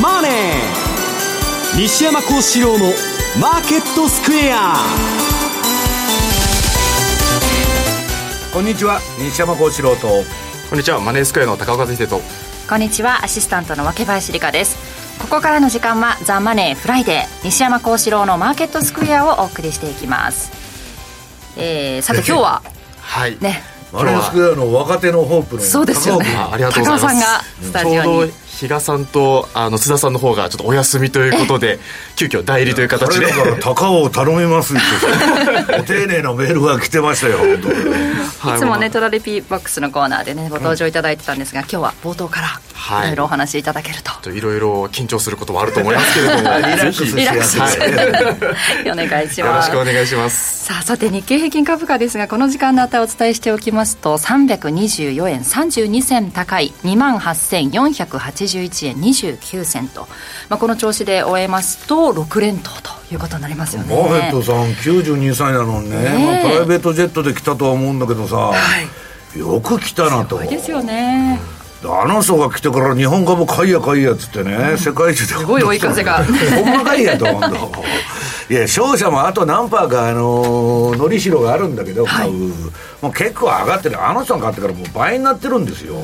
[0.00, 0.32] マネー」
[1.76, 4.86] 西山孝四郎の「マーケットスクエア」
[8.52, 10.08] こんにちは西山孝四郎と。
[10.68, 12.20] こんにちはマネースクエアの高岡先生と。
[12.68, 14.76] こんにちはアシスタントの若林理香です。
[15.20, 20.50] ここからの時間はザ・マネーフライデー西山孝四郎のマーケットスクエアをお送りしていきます。
[21.56, 22.62] えー、さて今日は
[23.00, 23.38] はい。
[23.40, 26.26] ねマネースクエアの若手のホープのそうですよね。
[26.34, 27.26] ありがとうございます高尾さんが
[27.62, 28.02] スタジオに。
[28.02, 28.32] ちょうど
[28.62, 31.80] 比嘉さんとあの津田さんの方がちょっとお休みということで
[32.16, 33.26] 急遽代理という形で。
[33.26, 37.58] 彼だから高尾を頼みますってお丁寧なメールが来てましたよ 本
[38.42, 43.06] 当はいつもねトラリピボックスのコーナーでねご登場いただいてたんですが、今日は冒頭からはい。
[43.06, 46.40] いろいろお話しいただけると、いろいろ緊張することもあると思いますけれども。
[46.42, 47.12] リラックスぜひ。
[47.12, 48.52] してやっては
[48.84, 48.90] い。
[48.90, 50.64] お願いしよろますしくお願いします。
[50.64, 60.08] さあさて日経平均株価ですがこの時間の値をお伝えしておきますと324円32銭高い2万8481円29銭と、
[60.48, 63.96] まあ、この調子で終えますと6連投ということになりますよね。
[63.96, 66.26] バフェットさん92歳なのにねねえ。
[66.26, 68.52] まあ、プライベートジェットで来たとは思うんだけどさ、
[69.36, 70.38] よく来たなと。
[70.38, 75.34] すごいですよねあの人が来てから日本株買いや買いやっつってね、世界中で。
[75.34, 76.24] すごい追い風が。
[76.24, 77.24] ほんまかいやと。
[77.26, 77.48] 思うんだ
[78.50, 82.32] いや商社もあと何パーかあののりしろがあるんだけど買う、
[83.00, 84.04] もう結構上がってる。
[84.04, 85.94] あの人が買ってからもう倍になってるんですよ。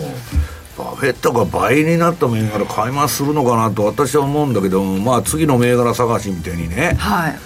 [0.79, 6.95] バフェットが倍になった銘柄買い増するのかなと私は思うんだけどまあ次の銘柄探しみたいにね。
[6.99, 7.39] はい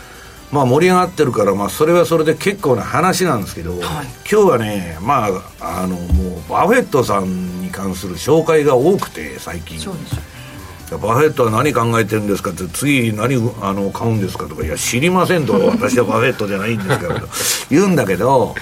[0.53, 3.83] まあ盛り上がってるから、まあそれはそれで結構な話なんですけど、今
[4.25, 5.29] 日はね、ま
[5.61, 9.81] あ、あの、もうバフェットさんに関する紹介が多くて、最近。
[9.81, 10.23] そうですよ
[10.99, 17.29] バフェットは何考えてるんですかって次何あの買うんですかとかいや知りませんと私はバフェットじゃないんですからと
[17.71, 18.55] 言うんだけど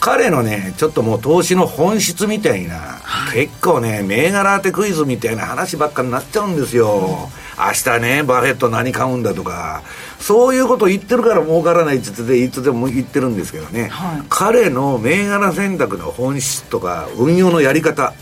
[0.00, 3.00] 彼のねちょっともう投資の本質みたいな、
[3.32, 9.82] 結構ね銘柄当てクイズみたいな話ばっかになっちゃうんですよ、明日ねバフェット何買うんだとか
[10.18, 14.22] そういうこと言ってるから儲からないって言っていつでも言ってるんですけどね、はい。
[14.28, 18.12] 彼の銘柄選択の本質とか運用のやり方、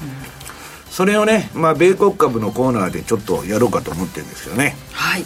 [0.91, 4.77] それをね、まあ、米国株のコーナーでちょっとやろうかと思ってるんですよね。
[4.93, 5.25] はい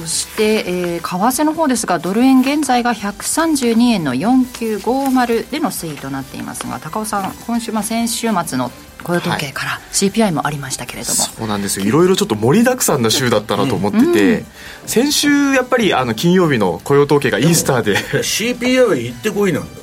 [0.00, 8.70] そして、えー為替の方ですがドル円現在が132円の4950での推移となっていますが高尾さん今週、まあ、先週末の
[9.02, 11.86] 雇用統計から CPI もありましたけれども、そうなんですよ。
[11.86, 14.44] いろいろちょっと盛りだくさんな週だったなと思ってて、
[14.86, 19.78] 先週やっぱりあの金曜日の雇用統計がイースターで CPI は行ってこいなんだ。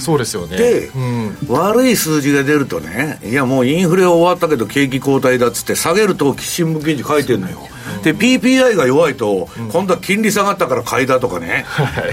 [0.00, 0.56] そうですよね。
[0.56, 1.36] で、うん。
[1.48, 7.60] 悪い数字が出るとね、いやもうインフレは終わったけど景気後退だっつって下げると新聞記事書いてんのよ。
[8.02, 11.66] で、PPI が弱いと、今度は金利下がったから買いだとかね、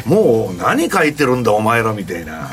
[0.06, 2.50] もう何書いてるんだお前らみたいな。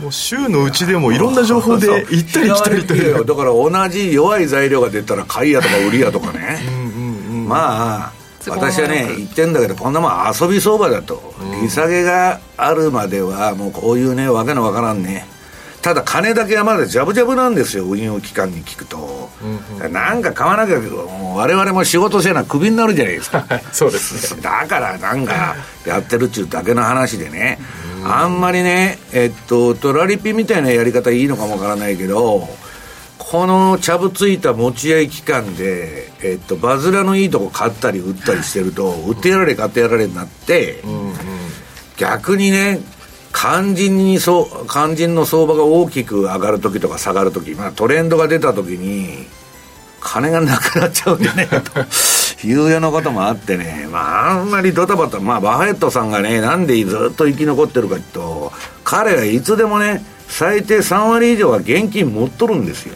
[0.00, 3.18] もう週のうちでもいろんな情報で行ったり来たりという。
[3.18, 6.58] やだから同じ弱い材料が出たら買いやとか売りやとかね。
[7.46, 8.76] まあ都合がよく。
[8.76, 15.26] 私はね言ってんだけどこんなもん遊び相場だと、利下げがあるまではもうこういうねわけのわからんね
[15.82, 19.30] ただ金だけはまだジャブジャブなんですよ運用期間に聞くと、
[19.90, 23.46] なんか買わなきゃもう我々も仕事せなクビになるじゃないですか。
[23.72, 24.42] そうですね。
[24.42, 27.58] だからなんかやってるっちゅうだけの話でね。
[28.04, 32.48] あんまりねえっとトラリピみたいなやり方いいのかもわからないけど
[33.18, 40.82] このちゃぶついた持ち合い期間で、えっと、バズラのいいとこ買ったり売ったりしてると売ってやられ買ってやられになって、
[41.96, 42.80] 逆にね
[43.32, 49.26] 肝心にそう肝心の相場が大きく上がる時とか下がる時、まあ、トレンドが出た時に
[50.00, 51.72] 金がなくなっちゃうんじゃないかと。
[52.46, 58.52] いうようなこともあってね、まあ、あんまりドタバタ、まあ、バフェットさんがね、なんでずっと生き残ってるかというと、
[58.82, 62.94] 彼はいつでもね、最低3割以上は現金持っとるんですよ。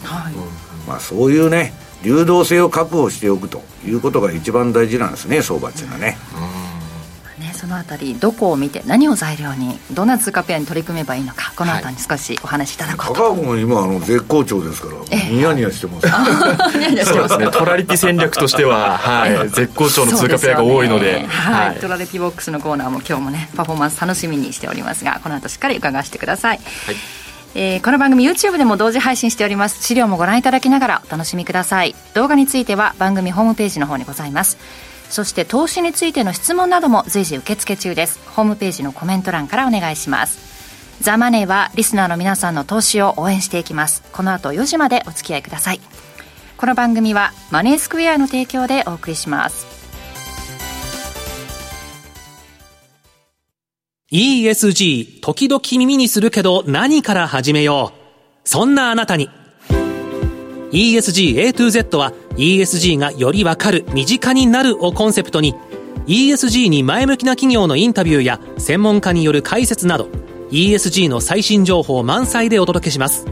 [0.87, 6.05] まあ、そういうね、流動性を確保しておくということが一番大事なんですね、相場っていうのはね。
[6.07, 6.17] ね、
[7.55, 14.95] そのあたりどこを見て何を材料にどんな通貨ペアに取り組めばいいのかこの後に少しお話しいただこうと、高尾君は今あの絶好調ですから、
[15.29, 16.07] ニヤニヤしてます。
[16.77, 17.29] ニヤニヤしてます。
[17.29, 17.57] そうですね。
[17.57, 21.27] トラリピ戦略としては、はい、絶好調の通貨ペアが多いのでね。
[21.27, 21.79] はい、はい。
[21.79, 25.05] トラレピボックスのコーナーも今日もねパフォーマンス楽しみにしております。
[25.05, 26.59] がこの後しっかり伺わせてください、
[27.53, 29.81] えーこの番組 YouTube でも同時配信しております。
[29.81, 31.95] 資料もご覧いただきながらお楽しみください。
[32.13, 34.57] 動画については番組ホームページの方にございます
[35.09, 40.55] そして投資についての質問なども随時受付中ですホームページのコメント欄からお願いします
[41.01, 45.79] ザ・マネーはリスナーの皆さんの投資を応援していきますこの後4時までお付き合いください
[46.57, 49.75] この番組はマネースクエアの提供でお送りします
[54.11, 58.47] ESG、時々耳にするけど何から始めよう。
[58.47, 59.29] そんなあなたに。
[60.75, 65.55] ESG A to Z は ESG がよりわかる、身近になるをコンセプトに
[66.05, 70.09] ESG に前向きな企業のインタビューや専門家による解説など
[70.51, 73.25] ESG の最新情報満載でお届けします。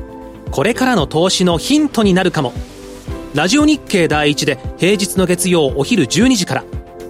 [0.51, 2.54] これからの投資のヒントになるかも。
[3.36, 6.63] ラジオ日経第一で平日の月曜お昼12時から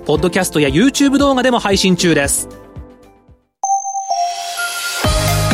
[0.05, 2.62] ポッドキャストや YouTube 動画でも配信中です。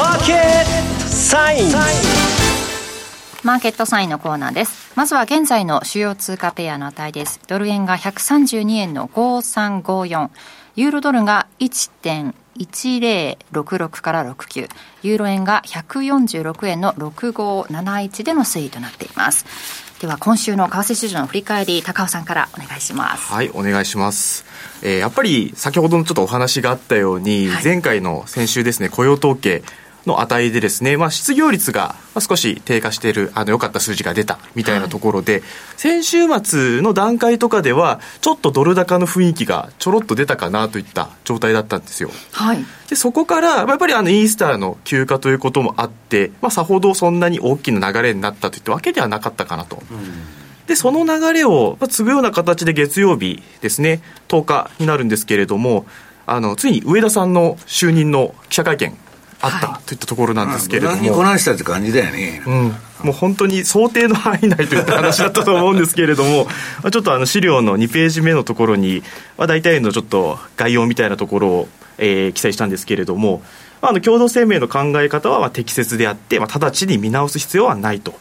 [0.00, 0.38] マーケッ
[1.02, 1.72] トサイン
[3.44, 4.94] マーケットサインのコーナーです。
[4.96, 7.38] まずは現在の主要通貨ペアの値です。
[7.48, 10.30] ドル円が132円の5354、
[10.76, 14.70] ユーロドルが1.1066から69、
[15.02, 19.44] ユーロ円が146円の6571での推移となっています。
[20.00, 23.30] では今週の為替市場の振り返り、高尾さんからお願いします。
[23.30, 24.46] はい、お願いします。
[24.80, 29.62] えーやっぱり先ほどのちょっとお話があったように、はい前回の先週ですね、雇用統計
[30.06, 35.42] の値でですね、まあ、失業率がまあ少し低下している、あの、良かった数字が出たみたいなところで、
[35.76, 42.10] 先週末の段階とかでは、ちょっとドル高の雰囲気がちょろっと出たかなといった状態だったんですよ。
[42.32, 42.64] はい。
[42.88, 49.82] でそこから、まあやっぱりあのイースターの休暇ということもあって、まあ、さほどそんなに大きな流れになったといったわけではなかったかなと。
[50.66, 55.86] で、その流れをまあ継ぐような形で月曜日ですね、10日になるんですけれども、
[56.26, 58.96] あの、ついに上田さんの就任の記者会見
[59.40, 61.14] あった、はいといったところなんですけれども。
[61.14, 62.42] こなしたって感じだよね。
[62.46, 62.62] うん、
[63.02, 66.44] もう本当に想定の範囲内といった話だったと思うんですけれども、
[66.82, 69.02] まあちょっとあの資料の2ページ目のところに、
[69.36, 73.42] まあ、大体のちょっと概要みたいなところを、えー記載したんですけれども、
[73.82, 78.14] まあ、あの共同声明の考え方はまあ適切であって、まあ、直ちに見直す必要はないと。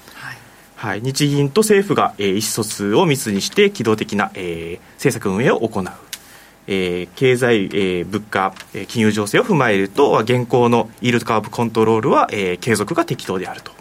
[0.75, 5.83] はい、日銀と政府が、えー意思疎通を密にして機動的な、えー政策運営を行う、
[6.67, 13.71] えー経済、えー物価、えー金融情勢を踏まえると現行のイールドカーブコントロールは、えー継続が適当であると、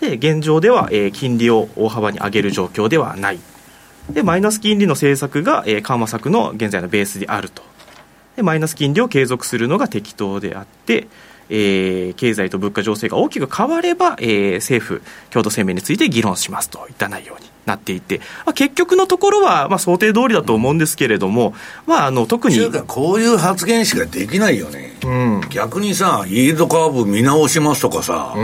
[0.00, 3.38] で現状では、えー金利を大幅に上げる状況ではない。
[4.10, 7.62] でマイナス金利の政策が、えー緩和策の現在のベースであると。
[8.36, 11.08] でマイナス金利を継続するのが適当であって、
[11.48, 21.52] えー経済と物価情勢が大きく変われば、えー政府共同声明について議論しますといった内容になっていて、まあ、結局のところは、まあ、想定通りだと思うんですけれども、
[21.86, 22.56] まあ、あの特に。
[22.86, 24.96] こういう発言しかできないよね。
[25.04, 25.40] うん。
[25.50, 28.34] 逆にさ、イールドカーブ見直しますとかさ、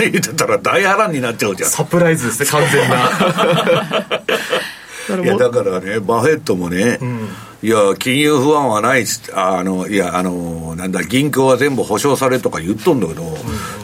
[0.00, 1.70] 言ってたら大波乱になっちゃうじゃん。
[1.70, 2.96] サプライズですね完全な。
[5.22, 6.98] いやだからね、バフェットもね、
[7.62, 13.26] いや、金融不安はないっつって、ああのいやあの、なんだ、銀行は全部保証されとか言っとんだけど、い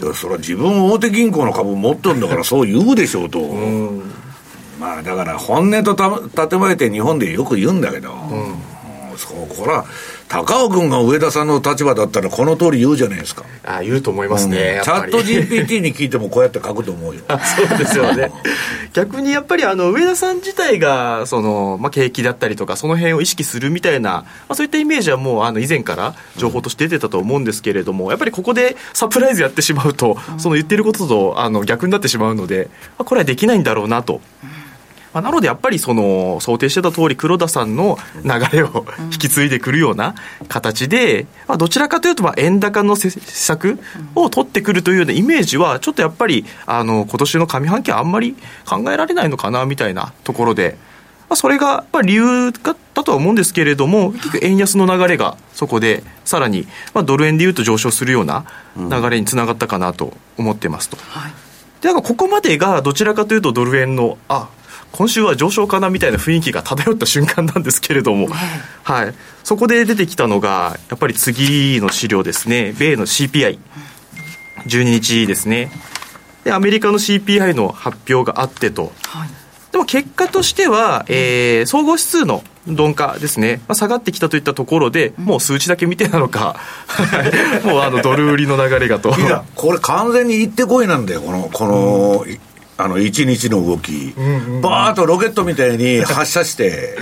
[0.07, 3.39] やそれは自分、大手銀行の株持っとんだから、そう言うでしょうと、
[4.83, 8.73] まあだから、本音とた建前て日本でよく言うんだけど、うん
[9.17, 9.85] そうこれは、
[10.29, 13.45] 高尾君が上田さんの立場だったら、この通り言うじゃないですか。
[13.65, 17.21] あ言うと思いますね、やっぱりチャット GPT に聞いてもこうやって書くと思うよ。
[17.29, 18.33] そうですよね
[18.93, 32.69] 逆にやっぱりあの上田さん自体がその、まあ、景気だったりとかその辺を意識するみたいな、まあ、そういったイメージはもうあの以前から情報として出てたと思うんですけれども、やっぱりここでサプライズやってしまうと、その言ってることとあの逆になってしまうので、
[32.99, 34.21] まあ、これはできないんだろうなと。
[35.13, 40.15] まあ、なのでやっぱりその想定してた通り黒田さんの流れを引き継いでくるような
[40.49, 43.79] 形で、まあ、どちらかというとまあ円高の施策
[44.15, 50.77] を取ってくるというようなイメージはちょっとやっぱりあの今年の上半期はあんまり考えられないのかなみたいなところで、
[51.29, 60.97] まあ、それがやっぱり理由だったとは思うんですけれども結局円安の流れがそこでさらにまあドル円でいうと上昇するような流れにつながったかなと思ってますと。
[61.83, 64.49] でなんかここまでがどちらかというとドル円のあ
[64.93, 68.29] 今週は上昇かなみたいな雰囲気が漂った瞬間なんですけれども、
[68.83, 72.75] はい、そこで出てきたのがやっぱり次の資料ですね。
[72.79, 75.71] 米の CPI12 日ですね。
[76.45, 78.93] でアメリカの CPI の発表があってと、
[79.71, 86.57] でも結果としては、えー総合指数の鈍化ですね、まあ、下がってきたといったところで、もう数値だけ見てなのか、
[86.87, 89.15] は いもうあのドル売りの流れがと。
[89.19, 92.39] いや、これ完全に行ってこいなんだよ、この、この、い
[92.79, 94.15] あの、一日の動き。
[94.63, 96.97] バーッとロケットみたいに 発射して、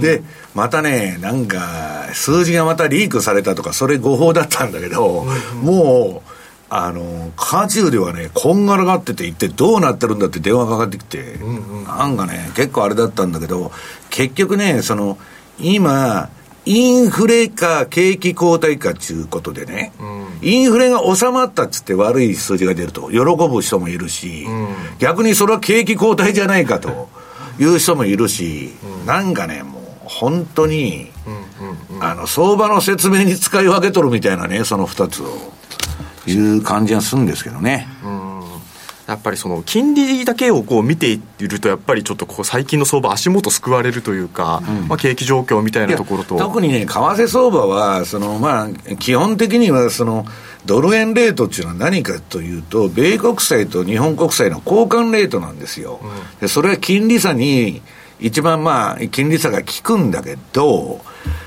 [0.00, 0.22] で、
[0.54, 5.26] またね、なんか、数字がまたリークされたとか、それ誤報だったんだけど、
[5.62, 6.30] もう、
[6.70, 11.38] あの、渦中ではね、こんがらがってて、一体どうなってるんだって電話かかってきて、
[11.86, 13.72] なんかね、結構あれだったんだけど、
[14.10, 15.18] 結局ね、その、
[15.60, 16.28] 今、
[16.66, 19.92] インフレか景気後退かっていうことでね、
[20.40, 24.46] インフレが収まったっつって悪い数字が出ると、喜ぶ人もいるし、
[24.98, 27.08] 逆にそれは景気後退じゃないかと
[27.58, 28.72] いう人もいるし、
[29.06, 31.10] なんかね、もう本当に、
[32.00, 35.52] あの、相場の説明に使い分けとるみたいなね、その二つを、
[36.26, 37.86] いう感じがするんですけどね。
[39.06, 46.38] やっぱりその金利だけをこう見ているとやっぱりちょっとこう最近の相場足元救われるというか、まあ景気状況みたいなところと。
[46.38, 50.24] 特にね為替相場はそのまあ基本的にはその
[50.64, 56.00] ドル円レートっていうのは何かというと米国債と日本国債の交換レートなんですよ、
[56.40, 57.82] でそれは金利差に
[58.20, 61.00] 一番まあ金利差が効くんだけど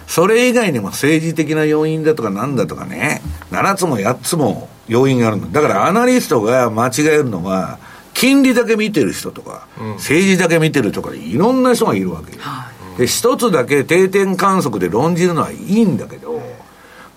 [0.06, 3.22] それ以外にも政治的な要因だとかなんだとかね
[3.52, 5.52] 7つも8つも要因があるの。
[5.52, 7.80] だからアナリストが間違えるのは、
[8.14, 12.36] 金利だけ見てる人とか、うん、政治だけ見てるとか、いろんな人がいるわけ。
[12.40, 16.42] はい、で、一つだけ定点観測で論じるのはいいんだけど、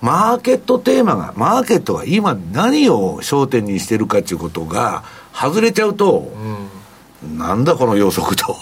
[0.03, 6.31] マーケットテーマが、マーケットが今何を焦点にしてるかっていうことが外れちゃうと、
[7.23, 8.55] うん、なんだこの予測と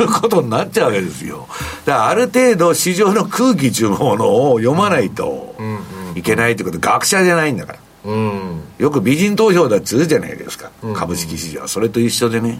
[0.00, 1.48] いうことになっちゃうわけですよ。
[1.84, 5.56] だからある程度市場の空気というものを読まないと
[6.14, 7.78] いけないということ、学者じゃないんだから。
[8.08, 11.62] うん、よく美人投票だっつうじゃないですか、うん、株式市場。
[11.62, 12.58] はそれと一緒でね、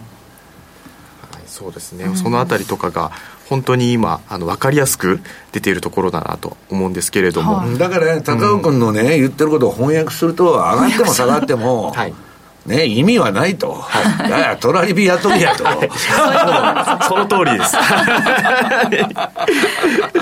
[1.31, 3.11] はい、そうですね、うん、そのあたりとかが
[3.47, 12.13] 本当に今あの分かりやすく出ているところだなと思うんですけれども、はい、だから、ね、高尾君のね、言ってることを翻訳すると上がっても下がっても、 はい
[12.69, 13.73] ね、意味はないと。
[13.73, 14.29] はい。
[14.29, 15.63] だから、トラリピやっとけやと。
[17.03, 17.75] その通りです。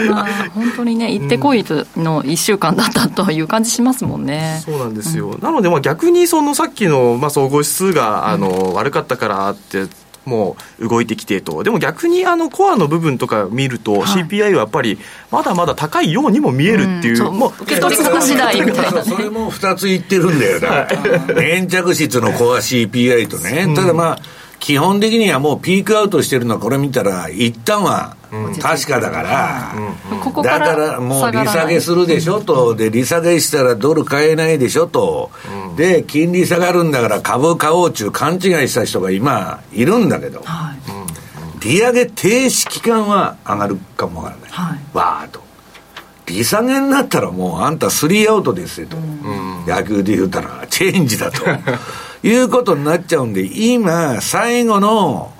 [0.10, 1.66] まあ、本当にね、行ってこい
[1.98, 4.62] の1週間だったという感じしますもんね。
[4.63, 5.32] そうなんですよ。
[5.32, 9.88] うん、なので、まあ、逆に、そのさっきの、まあ、総合指数が、あの、うん、悪かったからって、
[10.27, 15.00] もう動いてきてと、でも逆にあのコアの部分とか見ると、CPI はやっぱり
[15.31, 24.19] まだまだ高いようにも見えるっていう、うん、もう受け取り方次第みたいな、それも2つ言ってるんだよな、粘着質のコア CPI とね、ただまあ、
[24.60, 28.16] 基本的にはもうピークアウトしてるのはこれ見たら一旦は
[28.62, 29.74] 確かだから、
[30.43, 35.31] だからもう利下げするでしょと、で、利下げしたらドル買えないでしょと、
[35.75, 40.43] で、金利下がるんだから株買おうちゅう勘違いした人が今いるんだけど、
[41.60, 44.50] 利上げ停止期間は上がるかもわからない。
[44.51, 45.41] はい、わーっと。
[46.27, 48.98] 利下げになったらもうあんたスリーアウトですよと。
[49.65, 51.43] 野球で言うたらチェンジだと。
[52.24, 55.31] いうことになっちゃうんで、今、最後の、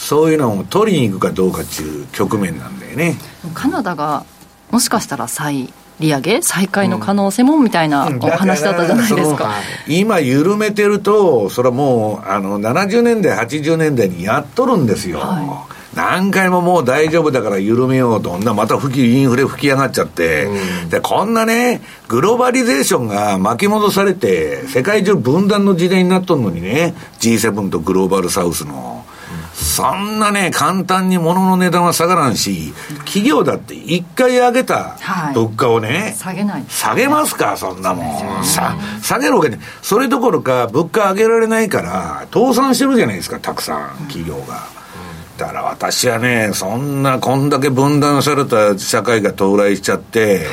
[0.00, 3.16] そういうのを取りに行くかどうかっていう局面なんだよね。
[3.52, 4.24] カナダが、
[4.70, 6.42] もしかしたら再利上げ？
[6.42, 9.52] 再開の可能性もみたいなお話だったじゃないですか。
[9.86, 15.18] 今緩めてると、それはもう、あの、70年代、80年代にやっとるんですよ。
[15.18, 29.04] はい何回ももう大丈夫だから緩めようと、また吹き、インフレ吹き上がっちゃって、うん、で、こんなね、グローバリゼーションが巻き戻されて、世界中分断の時代になっとるのにね、G7 とグローバルサウスの。
[29.70, 32.72] そんなね、簡単に物の値段は下がらんし、
[33.04, 34.96] 企業だって一回上げた
[35.32, 36.64] 物価をね、はい、下げない。
[36.68, 38.44] 下げますか、そんなもん。
[38.44, 39.60] さ、下げるわけね。
[39.80, 44.66] それどころか、物価上げられないから、倒産してるじゃないですか、たくさん、企業が。
[45.38, 50.46] だから私はね、そんな、こんだけ分断された社会が到来しちゃって、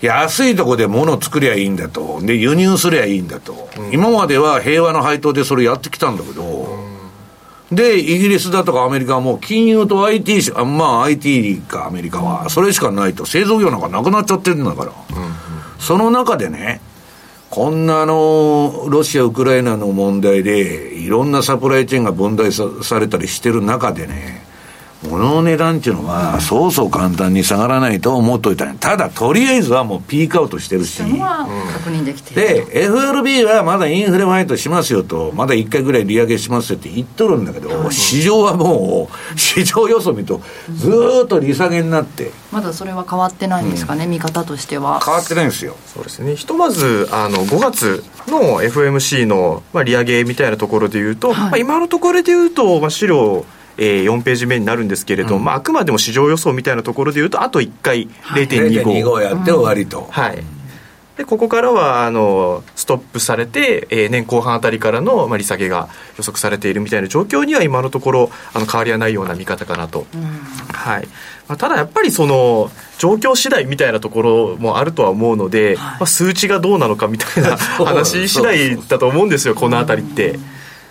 [0.00, 2.20] 安いとこで物作りゃいいんだと。
[2.22, 3.68] で、輸入すりゃいいんだと。
[3.78, 6.73] うん、今までは平和の配当でそれやってきたんだけど、うん、
[7.74, 13.26] で、イギリスだとかアメリカはもう金融と IT し、あまあ IT かアメリカは、それしかないと。
[13.26, 14.90] 製造業なんかなくなっちゃってるんだから。
[14.90, 15.34] うん、
[15.78, 16.80] その中でね、
[17.50, 24.43] こんなあの、ロシア、ウクライナの問題で、いろんなサプライチェーンが分断さされたりしてる中でね、
[25.08, 31.02] 物の値段っていうのは、そうそう簡単に下がらないと思っといたただ、とりあえずはもうピークアウトしてるし。
[31.02, 40.40] 確認できてで、FRB はまだインフレファイトしますよと、まだ1回ぐらい利上げしますよって言っとるんだけど、市場はもう、市場予想見ると、
[40.74, 40.90] ず
[41.24, 42.30] っと利下げになって。
[42.52, 45.00] まだそれは変わってないんですかね、うん、見方としては。
[45.04, 45.76] 変わってないんですよ。
[45.86, 46.36] そうですね。
[46.36, 53.44] ひとまず、あの、5月の FMC の、まあ、利上げみたいなところでいうと、はい、まあ、今のところでいうと、まあ、資料、
[53.76, 60.06] えー、4ページ目になるんですけれど、うん、まあ、あくまでも市場予想みたいなところでいうと、あと1回0.25、はい、やって終わりと。
[60.10, 60.44] はい。
[61.16, 65.88] でここからはあのストップされて、えー、年後半あたりからの、まあ、利下げが
[66.18, 70.06] 予測されているみたいな状況には今のところあの変わりはないような見方かなと、
[70.72, 71.06] はい。
[71.46, 80.40] まあ、ただやっぱりその状況次第みたいなところもあるとは思うので、はい、まあ、数値がどうなのかみたいな 話次第だと思うんですよこの辺りって。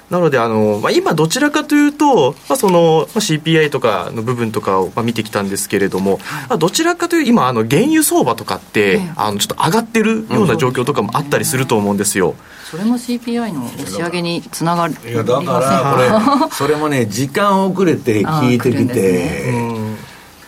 [0.09, 6.17] なのであの、まあ、今どちらかというと、まあ、その、まあ、CPI とかの部分とかを、まあ、見てきたんですけれども、
[6.47, 12.35] はい、どちらかというと今あの原油相場とかって、あのちょっと上がってるような状況とかもあったりすると思うんですよ。
[12.69, 19.82] それも CPI の押し上げにつながるいやだからこれ それもね時間遅れて聞いてきて。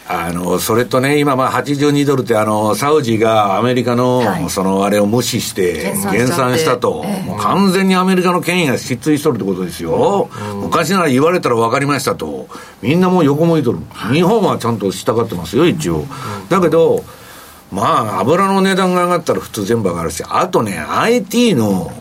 [0.07, 10.29] あの、それとね、今まあ82ドルってあの、サウジがアメリカの、そのあれを無視して減産したと、もう完全にアメリカの権威が失墜しとるってことですよ。
[10.61, 12.47] 昔なら言われたら分かりましたと。
[12.83, 13.79] みんなもう横向いとる。
[14.13, 16.05] 日本はちゃんと従ってますよ、一応。
[16.49, 17.03] だけど、
[17.71, 21.91] まあ、油の値段が上がったら普通全部上がるし、あとね、IT の、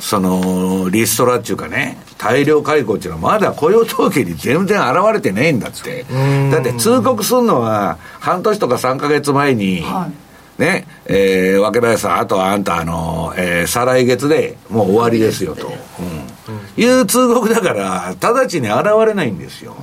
[0.00, 6.04] その、リストラっていうかね、大量解雇っていうのはまだ雇用統計に全然現れてねえんだって。
[6.52, 10.62] だって通告するのは半年とか3か月前に、はい。
[10.62, 19.74] ね、えー、若林さん、あとはあんた、あの、えー、再来月でもう終わりですよと、うん、いう通告だから、直ちに現れないんですよ。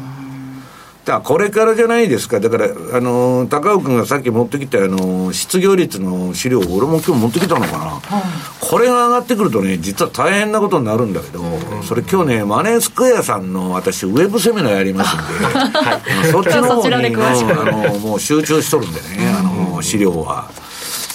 [1.09, 8.23] だこれからじゃないですか、だから、あの高尾君がさっき持ってきたあの失業率の資料、俺も今日持ってきたのかな、はい、
[8.59, 11.41] これが上がってくるとね、実は大変なことになるんだけど、
[11.83, 20.49] それ今日ね、マネースクエアさんの私、ウェブセミナーやりますんで、はい、そっちの方にあのもう集中しとるんでね、あの資料は。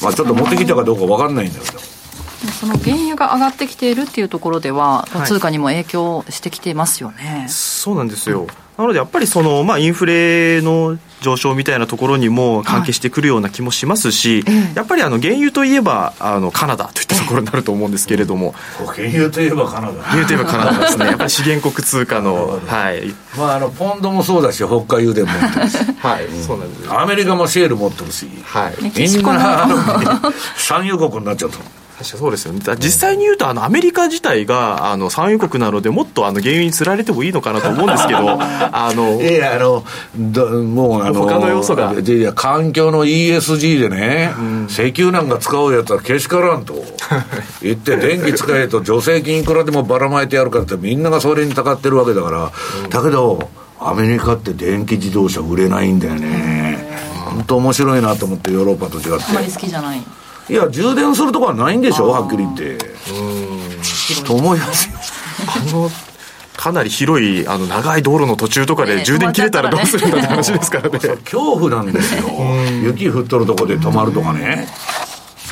[0.02, 1.93] まあ、ちょっと持ってきたかどうか分かんないんだけど。
[2.52, 7.46] その原油が上がってきているっていうところでは、通貨にも影響してきてますよね。
[7.48, 8.46] そうなんですよ。
[8.76, 18.52] なのでやっぱりその、まあ、インフレの上昇みたいなところにも関係してくるような気もしますし、はい、やっぱりあの原油といえばあのカナダといったところになると思うんですけれども、
[18.96, 20.02] 原油といえばカナダ。
[20.02, 21.06] 原油といえばカナダですね。
[21.06, 23.14] やっぱり資源国通貨の はい。
[23.38, 25.38] まああのポンドもそうだし北海油田も。
[25.38, 29.66] 持ってるしはい、そうなんですアメリカもシェール持ってるし、はい、みんな
[30.56, 31.58] 産油国になっちゃった
[32.04, 32.60] 確かそうですよね。
[32.76, 39.84] 実際に言うとあのアメリカ自体があの産油国なのでもっとあの原油につられてもいいのかなと思うんですけど あのいやあの
[40.62, 41.94] もうあの他の要素が。
[41.94, 46.84] いや環境の ESG でね、うん、石油なんか使うやつはけしからんと。
[47.62, 52.50] 言って電気使えと助成金いくらでもばらまいてやるからってみんながそれにたかってるわけだから、
[52.84, 56.94] うん、だけどアメリカって電気自動車売れないんだよね。
[57.24, 59.24] 本当面白いなと思ってヨーロッパと違って。
[59.30, 60.02] あまり好きじゃない
[60.48, 62.72] いや充電するとこはないんでしょはっきり言って。
[62.74, 64.24] うん。
[64.24, 64.98] と思いますよ。
[65.48, 65.90] あの
[66.56, 70.98] かなり広いあの長い道路の途中とかで充電切れたらどうするんだって話ですからね。
[71.24, 72.28] 恐怖なんですよ。
[72.82, 74.68] 雪降っとるとこで止まるとかね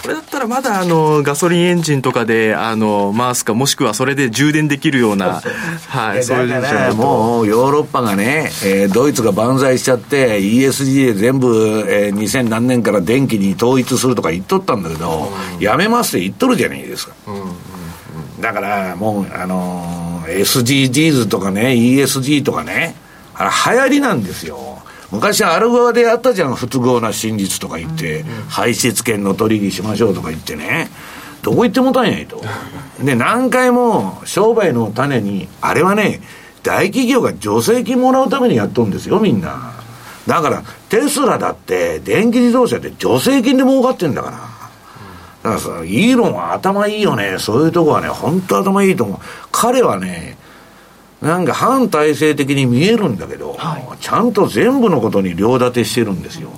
[0.02, 5.40] これだったらまだあのガソリンエンジンとかであの回すかもしくはそれで充電できるような
[5.88, 7.42] はい、そういうも。
[7.42, 17.44] うヨーロッパがね、えー、ドイツが万歳しちゃって ESG で全部、えー、2000何年から電気に統一するとか言っとったんだけど、うん、やめますって言っとるじゃないですか、うんうんう
[18.38, 22.96] ん、だからもうあのー、SDGs とかね ESG とかね
[23.34, 24.81] あれ流行りなんですよ
[25.12, 30.90] 昔アル側でやったじゃん、不都合な真実とか言って、排泄権の取り引きしましょうとか言ってね。
[31.42, 32.40] どこ行ってもたんやいと。
[33.02, 36.22] で、何回も商売の種に、あれはね、
[36.62, 39.72] 大企業が助成金もらうためにやっとんですよ、みんな。
[40.26, 44.36] だから、テスラだって、電気自動車で助成金で儲かってんだから。
[45.42, 47.36] だからさ、イーロンは頭いいよね。
[47.38, 49.18] そういうとこはね、本当頭いいと思う。
[49.50, 50.38] 彼はね、
[51.22, 56.50] なんか反体制的に見えるんだけど、はい、ちゃんと全部のことに両立てしてるんですよ。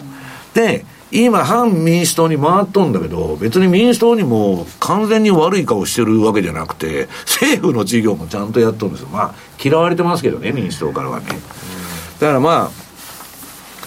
[0.54, 9.08] で、今、反民主党に回っとんだけど、別に民主党にも完全に悪い顔してるわけじゃなくて、政府の事業もちゃんとやっとるんですよ。
[9.08, 11.26] まあ、嫌われてますけどね、民主党からはね。
[12.18, 12.70] だからま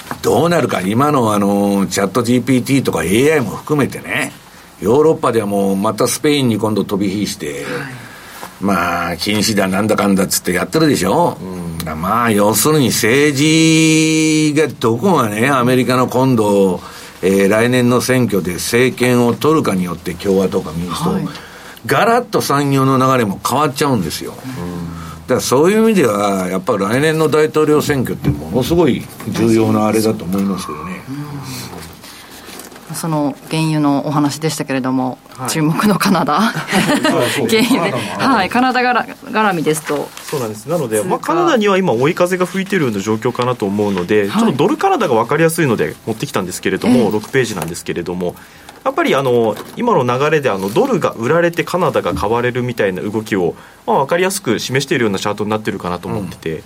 [0.10, 4.32] あ、どうなるか、今のあの、チャット GPT とか AI も含めてね、
[4.80, 8.07] ヨーロッパではもうまたスペインに今度飛び火して、はい
[8.60, 11.38] まあ、禁止だなんだかんだっつってやってるでしょ。
[11.42, 16.80] うん、まあ、要するに政治がどこがね、アメリカの今度、
[17.22, 21.26] えー、来年の選挙で政権を取るかによって共和党か民主党、はい、
[21.86, 24.34] ガラッと産業の流れも変わっちゃうんですよ。
[24.34, 30.97] うん、だからそういう意味では、やっぱり来年の大統領選挙ってものすごい重要なあれだと思いますけどね。
[32.94, 35.50] その原油のお話でしたけれども、はい。
[35.50, 36.40] 注目のカナダ。
[36.40, 40.08] 原油で、はい、カナダがら絡みですと。
[40.24, 40.68] そうなんです。
[40.68, 44.30] なので、まあ、カナダには今追い風が吹いてるような状況かなと思うので、はい。
[44.30, 47.08] ちょっとドルカナダが分かりやすいので持ってきたんですけれども、ええ。
[47.10, 48.36] 6ページなんですけれども
[48.84, 56.64] やっぱりあの今の流れであのドルが売られてカナダが買われるみたいな動きを、まあ、分かりやすく示しているようなチャートになってるかなと思ってて。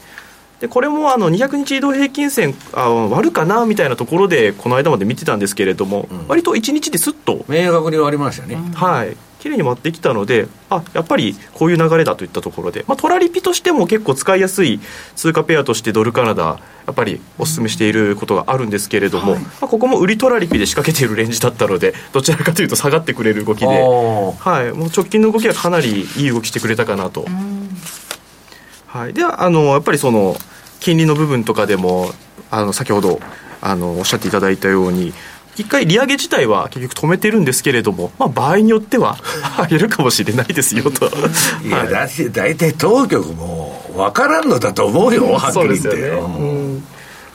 [0.62, 9.18] でこれもあの200日移動平均線あ割るかなみたいなところでこの間まで見てたんですけれども、割と1日ですっと明確に割りましたね、はい。
[9.40, 14.80] 綺麗に割ってきたのであやっぱりこういう流れだといったところで、まあ、トラリピとしても結構使いやすい
[15.16, 16.60] 通貨ペアとしてドルカナダや
[16.92, 27.26] っぱりお勧めしていることがあるんですけれども、まあ、ここも売りトラリピで仕掛けているレンジだったのでどちらかというと下がってくれる動きで、はい、もう直近の動きはかなりいい動きしてくれたかなと。
[28.86, 30.36] はい、ではあのやっぱりその
[30.82, 32.12] 金利の部分とかでも
[32.50, 33.22] あの先ほど
[33.62, 35.14] あのおっしゃっていただいたように
[35.56, 39.18] 一回利上げ自体は結局止めてるんですけれども、まあ、場合によっては
[39.60, 41.10] 上げるかもしれないですよと。
[41.64, 41.90] いや、はい。
[41.90, 46.84] だし大体当局も分からんのだと思うよはっきり言ってん。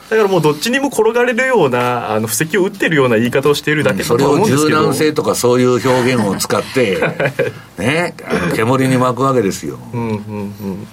[0.09, 7.03] だからもうどっちにも転がれるようなあの布石を打ってるような言い方をしているだけだと思うんですけど柔軟性とかそういう表現を使って
[7.77, 9.79] ねあの煙に巻くわけですよ。
[9.93, 10.89] うんうんうん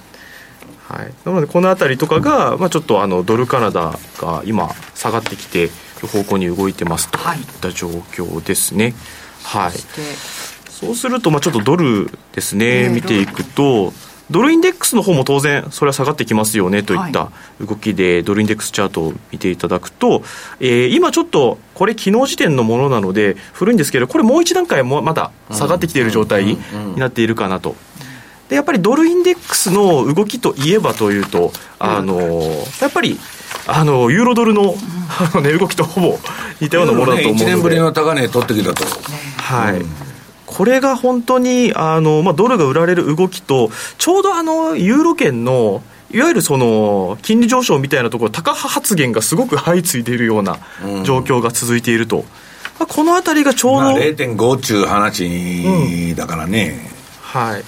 [0.88, 5.70] はい、なのでこの辺りとかが、まあ、ちょっとあのドルカナダが今下がってきて
[6.02, 8.94] る方向に動いてますといった状況ですね。
[9.42, 9.78] はい、で
[10.68, 13.92] そうすると、まあ、ちょっとドルですね、ええ見ていくと
[14.30, 20.22] ドルインデックスの方も当然それは下がってきますよねといった動きで、ドルインデックスチャートを見ていただくと、
[20.60, 26.58] えー今ちょっとこれ昨日時点のものなので古いんですけどこれもう一段階もまだ下がってきている状態に
[26.96, 27.74] なっているかなと。
[28.48, 32.18] でやっぱりドルインデックスの動きといえばというと、あの
[32.80, 33.18] やっぱり
[33.66, 34.74] あのユーロドルの
[35.18, 36.18] あの、ね、動きとほぼ
[36.60, 38.84] 似たようなものだと思うので、1年ぶりの高値取ってきたと。
[39.36, 39.82] はい、
[40.46, 50.58] これが本当にあの、まあ、ドルが売られる動きとちょうどあのユーロ圏のいわゆるその金利上昇みたいなところ高派発言がすごく相次いでいるような
[51.04, 52.24] 状況が続いていると、
[52.78, 56.88] まあこの辺りがちょうど、まあ、0.5っちゅう話だからね、
[57.20, 57.64] はい、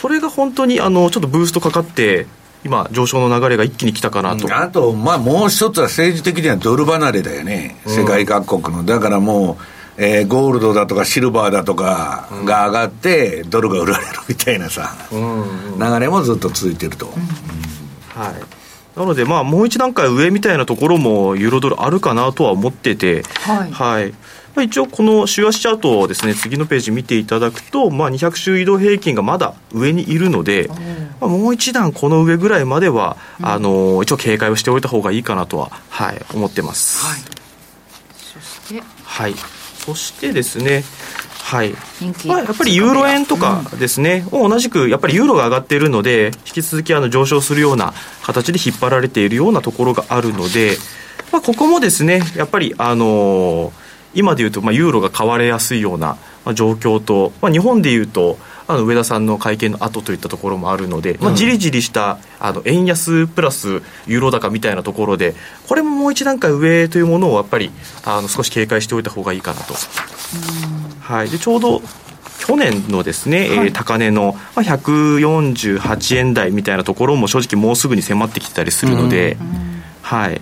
[0.00, 2.26] それが本当にあのちょっとブーストかかって
[2.64, 8.84] 今上昇の流れが一気に来たかなと、あと、まあ、もう一つは政治的にはドル離れだよね、世界各国の。
[8.84, 9.58] だからも
[9.98, 17.06] う、えーゴールドだとかシルバーだとかが上がって、ドルが売られるみたいなさ、流れもずっと続いてると。
[18.14, 23.22] はい、なので、まあ、もう一段階上みたいなところもユーロドルあるかなとは思ってて、
[23.72, 24.14] はい
[24.54, 30.68] まあ、一応この週足チャートをですね次のページ見ていただくと、まあ、200週移動平均がまだ上にいるので、
[31.20, 37.04] まあ、もう一段この上ぐらいまでは、あの一応警戒をしておいた方がいいかなとは、はい、思ってます。
[38.16, 38.82] そして。
[39.04, 39.34] はい、
[39.78, 40.84] そしてですね、
[41.42, 41.74] はい。
[42.26, 50.76] まあ、やっぱりユーロ円とかですね、もう同じくやっぱりユーロが上がっているので、引き続きあの上昇するような形で引っ張られているようなところがあるので、
[51.32, 53.79] まあ、ここもですね、やっぱり、あのー
[54.14, 65.34] 今でいうと、まあ、ユーロが買われやすいようなまあ状況と、まあ、日本でいうと、あの上田さんの会見の後といったところもあるので、まあ、じりじりしたあの円安プラスユーロ高みたいなところで、
[65.68, 67.72] これももう一段階上というものをやっぱり
[68.04, 69.74] あの少し警戒しておいた方がいいかなと。
[71.00, 71.82] はい、でちょうど
[72.38, 79.36] 去年のですね、えー高値のまあ148円台みたいなところも正直もうすぐに迫ってきてたりするので、
[80.02, 80.40] はい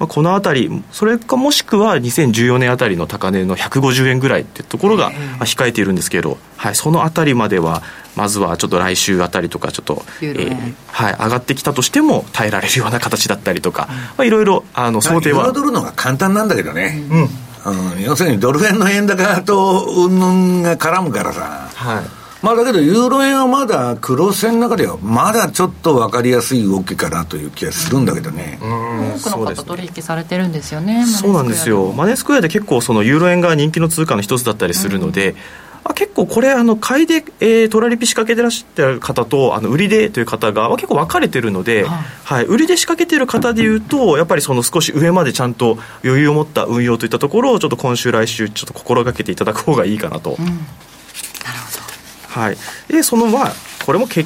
[0.00, 7.82] まあ、このあたりそれかもしくは2014年あたりの高値の150円ぐらいってところがまあ控えているんですけど、はい、そのあたりまでは
[8.16, 15.52] まずはちょっと来週あたりとかちょっと、ユーはい、上がってきたとしても耐えられるような形だったりとか、まあ、いろいろあの想定は。
[15.52, 18.02] ドルの方が簡単なんだけどね、うん。
[18.02, 28.58] 要するにドル円の円高とうんぬんが絡むからさ、はいまあだけど、ユーロ円はまだ黒線の中では、まだちょっと分かりやすい動きかなという気がするんだけどね。
[28.60, 28.66] 多
[29.22, 31.92] くの方取引されてるんですよねそうなんですよ。
[31.92, 35.34] マネースクエアで結構そのユーロ円が人気の通貨の一つだったりするので、
[35.84, 41.84] あ結構これあの買いで、えー、トラリピ仕掛けてらっしゃる方とあの売りでという方が結構分かれてるので、
[42.24, 42.44] はい。
[42.46, 50.38] 売りで仕掛けてる方でいうとやっぱりその少し上までちゃんと余裕を持った運用といったところをちょっと今週来週ちょっと心がけていただく方がいいかなと。
[52.30, 52.56] はい、
[52.88, 53.52] でそのまあ
[53.84, 54.24] これもけ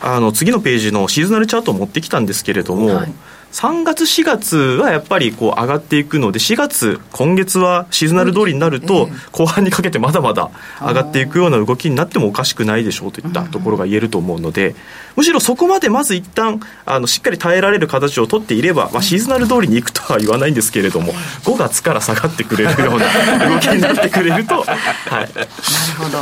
[0.00, 3.12] あの次のページのシーズナルチャートを持ってきたんですけれども、はい。
[3.52, 14.74] 3月4月はやっぱりこう上がっていくので4月今月はシーズナル通りになると、後半にかけてまだまだ上がっていくような動きになってもおかしくないでしょうといったところが言えると思うので、
[15.14, 25.48] むしろそこまでまず一旦あのしっかり耐えられる形を取っていれば、まあ、シーズナル通りに行くとは言わないんですけれども5月から下がってくれるような動きになってくれると、はい、なる
[25.96, 26.18] ほど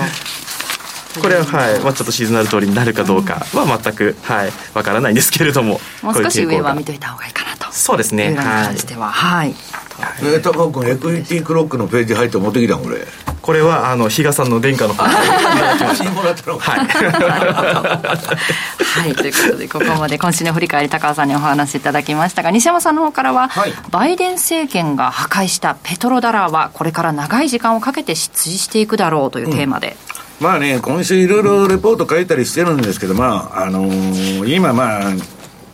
[1.21, 7.73] これは、はいまあ、ちょっとシーズナル通りになるかどうかは全く、はい、わからないんですけれどももう少し上は見といた方がいいかなと。
[7.73, 10.35] そうですねに関してははい、はい。
[10.35, 12.99] え高君エクイティクロックのページ入って持ってきたこれ。
[13.43, 16.87] これはあの比嘉さんの殿下の方もらったのはい。
[18.95, 23.75] はい、ということでここまで今週の振り返り高尾さんにお話しいただきましたが西山さんの方からは、はい。
[23.91, 29.97] バイデン政権が破壊したペトロダラーはこれから長い時間をかけて失墜していくだろうというテーマで、
[30.41, 35.13] まあね、今週いろいろレポート書いたりしてるんですけど、まあ、あのー今まあ、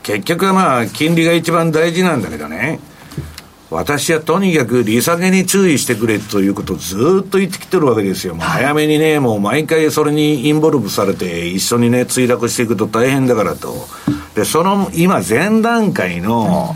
[0.02, 2.78] 結局はまあ、金利が一番大事なんだけどね、
[3.70, 8.34] 私はとにかく利下げに注意してくれということをずっと言ってきてるわけですよ。
[8.34, 13.86] もう早めにね、もう毎回それにインボルブされて一緒にね、墜落していくと大変だからと。
[14.34, 16.74] で、その今前段階の、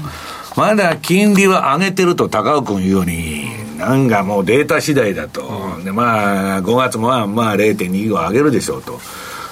[0.56, 5.42] まだ金利は上げてると高尾君言うように、なんかもうデータ次第だと。
[5.84, 9.00] で、まあ、5月もまあ、まあ0.25上げるでしょうと。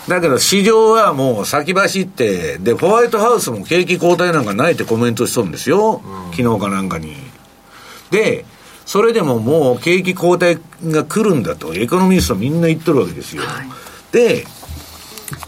[0.09, 6.03] だけど市場はもう先走って、で、ホワイトハウスも景気後退なんかないってコメントしとるんですよ。
[6.33, 7.15] 昨日かなんかに。
[8.11, 8.45] で、
[8.85, 13.43] それでももう景気後退が来るんだと、エコノミストみんな言ってるわけですよ。
[14.11, 14.45] で、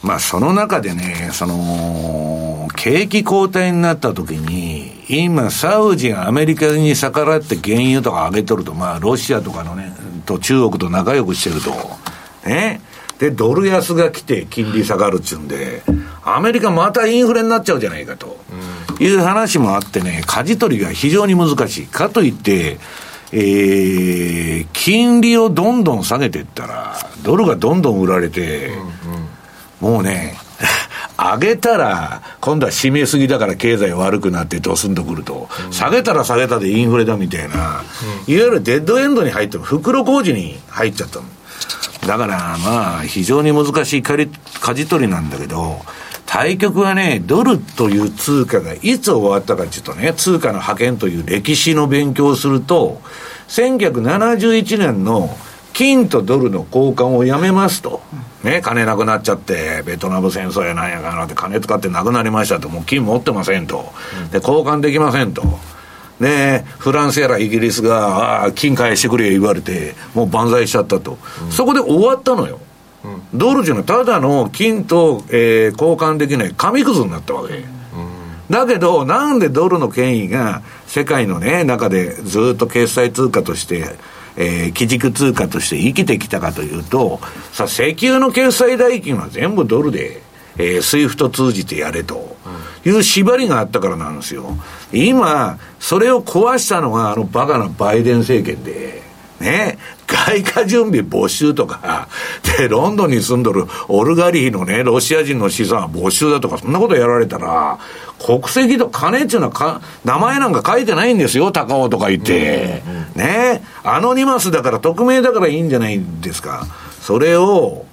[0.02, 9.92] まあその中でね、その、景気後退になった時に、今サウジがアメリカに逆らって原油とか上げとると、まあロシアとかのね、
[10.24, 11.70] と中国と仲良くしてると、
[12.48, 12.80] ね。
[13.18, 15.82] で、ドル安が来て金利下がるっちゅうんで、
[16.24, 18.38] アメリカまたインフレになっちゃうじゃないかと、
[18.98, 21.86] いう話もあってね、舵取りが非常に難しい。
[21.86, 22.78] かといって、
[23.32, 28.70] えー、金利をどんどん下げていったら、ドルがどんどん売られて、
[29.80, 30.36] もうね、
[31.32, 37.82] 上げたら、今度は締めすぎだから経済悪くなってドスンとくると、下げたら下げたでインフレだみたいな、いわ
[38.26, 41.24] ゆるデッドエンドに入ってる、袋小路に入っちゃったの。
[42.06, 44.28] だからまあ、非常に難しいかり
[44.60, 45.80] 舵取りなんだけど、
[46.26, 53.00] 対局はね、ドルという通貨がいつ終わったかっていうとね、通貨の派遣という歴史の勉強をすると、
[53.48, 55.34] 1971年の
[55.74, 58.00] 金とドルの交換をやめますと。
[58.44, 63.92] ね、金なくなっちゃって、ベトナム戦争やなんやかなって金使ってなくなりましたと、もう金持ってませんと。
[64.30, 65.42] で、交換できませんと。
[66.20, 71.18] で、フランスやらイギリスが、ああ、金返してくれ言われて、もう万歳しちゃったと。
[71.50, 72.60] そこで終わったのよ。
[73.34, 77.64] ドルっていうのはただの金と、えー交換できない紙くずになったわけ。
[78.48, 83.96] だけど、なんでドルの権威が世界のね、中でずっと決済通貨として、
[84.36, 87.20] えー基軸通貨として生きてきたかというと、
[87.52, 90.22] さ、石油の決済代金は全部ドルで、
[90.58, 92.36] えー、 SWIFT 通じてやれと
[92.84, 94.56] いう縛りがあったからなんですよ。
[94.92, 99.03] 今、それを壊したのがあのバカなバイデン政権で、
[99.44, 102.08] ね、外貨準備没収とか、
[102.58, 107.78] で、ロンドンに住んどるオリガルヒのね、ロシア人の資産は没収だとか、そんなことやられたら、
[108.18, 112.82] 国籍と金っていうのは、名前なんか書いてないんですよ、高尾とか言って。
[113.14, 116.66] ね、 anonymous だから、匿名だからいいんじゃないですか。
[117.02, 117.84] それを、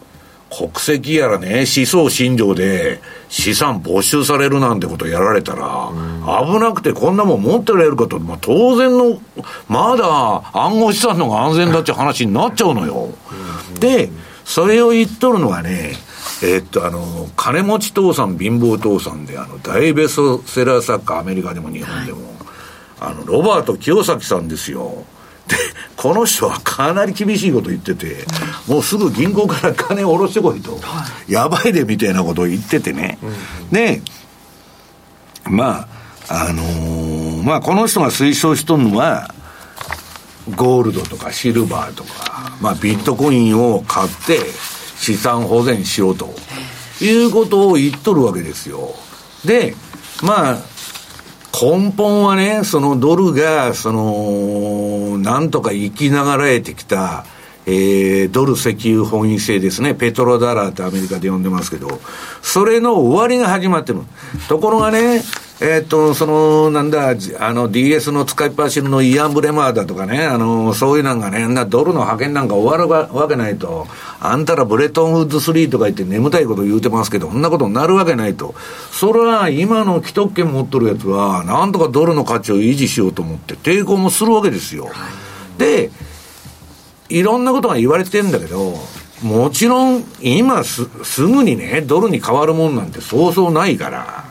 [0.52, 5.90] 国籍やらね、思想信条で資産没収されるなんてことやられたら、
[6.22, 9.20] 危なくてこんなもん持ってられるかと、まあ、当然の、
[9.68, 13.10] まだ暗号資産の方が安全だっていう話になっちゃうのよ。
[13.80, 14.10] で、
[14.46, 15.94] それを言っとるのがね、
[16.44, 22.20] えっと、あの、金持ち父さん、貧乏父さんで、あの、大ベストセラー作家、アメリカでも日本でも、
[23.00, 25.04] あの、ロバート清崎さんですよ。
[25.48, 25.56] で、
[25.96, 28.26] この人はかなり厳しいこと言ってて、
[28.68, 30.80] もうすぐ銀行から金を下ろしてこいと、
[31.28, 33.18] やばいでみたいなことを言っててね。
[33.72, 34.02] で、
[35.50, 35.88] まあ、
[36.34, 39.34] あのーまあ、この人が推奨しとるのは、
[40.56, 44.40] ゴールドとかシルバーとか、まあ、ビットコインを買って
[44.98, 46.30] 資産保全しようと
[47.02, 48.96] いうことを言っとるわけですよ。
[49.46, 49.76] で、
[50.24, 50.58] まあ、
[51.60, 57.26] 根本はね、そのドルが、その、なんとか生きながらえてきた、
[57.66, 59.94] えー、ドル石油本位制ですね。
[59.94, 62.00] ペトロダラーってアメリカで呼んでますけど、
[62.42, 64.02] それの終わりが始まってる。
[64.48, 65.22] ところがね、
[65.64, 73.86] えっ、と、その、なんだ、あの、DS の使いっ走りのイアン・ブレマーだとかね、あの、そういうなんかね、なドルの派遣なんか終わるわけないと、
[74.20, 78.56] あんたらブレトンウッド3とか言って眠たいこと言うてますけど、そんなことになるわけないと。
[78.92, 84.90] それは今の既得権持っとるやつは、なんとかドルの価値を維持しようと思って抵抗もするわけですよ。
[85.60, 85.92] で、
[87.10, 88.74] いろんなことが言われてんだけど、
[89.22, 94.31] もちろん今すすぐにね、ドルに変わるもんなんてそうそうないから。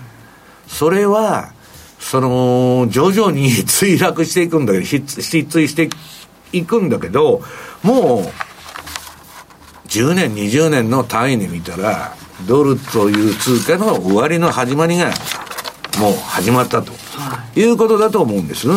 [0.71, 1.53] それは、
[1.99, 5.91] その、徐々に 墜落していくんだけど、失墜して
[6.53, 7.43] いくんだけど、
[7.83, 12.15] もう、10年、20年の単位で見たら、
[12.47, 15.13] ドルという通貨の終わりの始まりが、
[15.99, 16.93] もう始まったと。
[17.57, 18.69] いうことだと思うんです。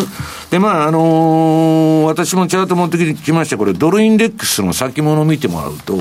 [0.49, 5.99] で、まあ、あのー、私もチャート持ってきました、これ、ドルインデックスの先物を見てもらうと、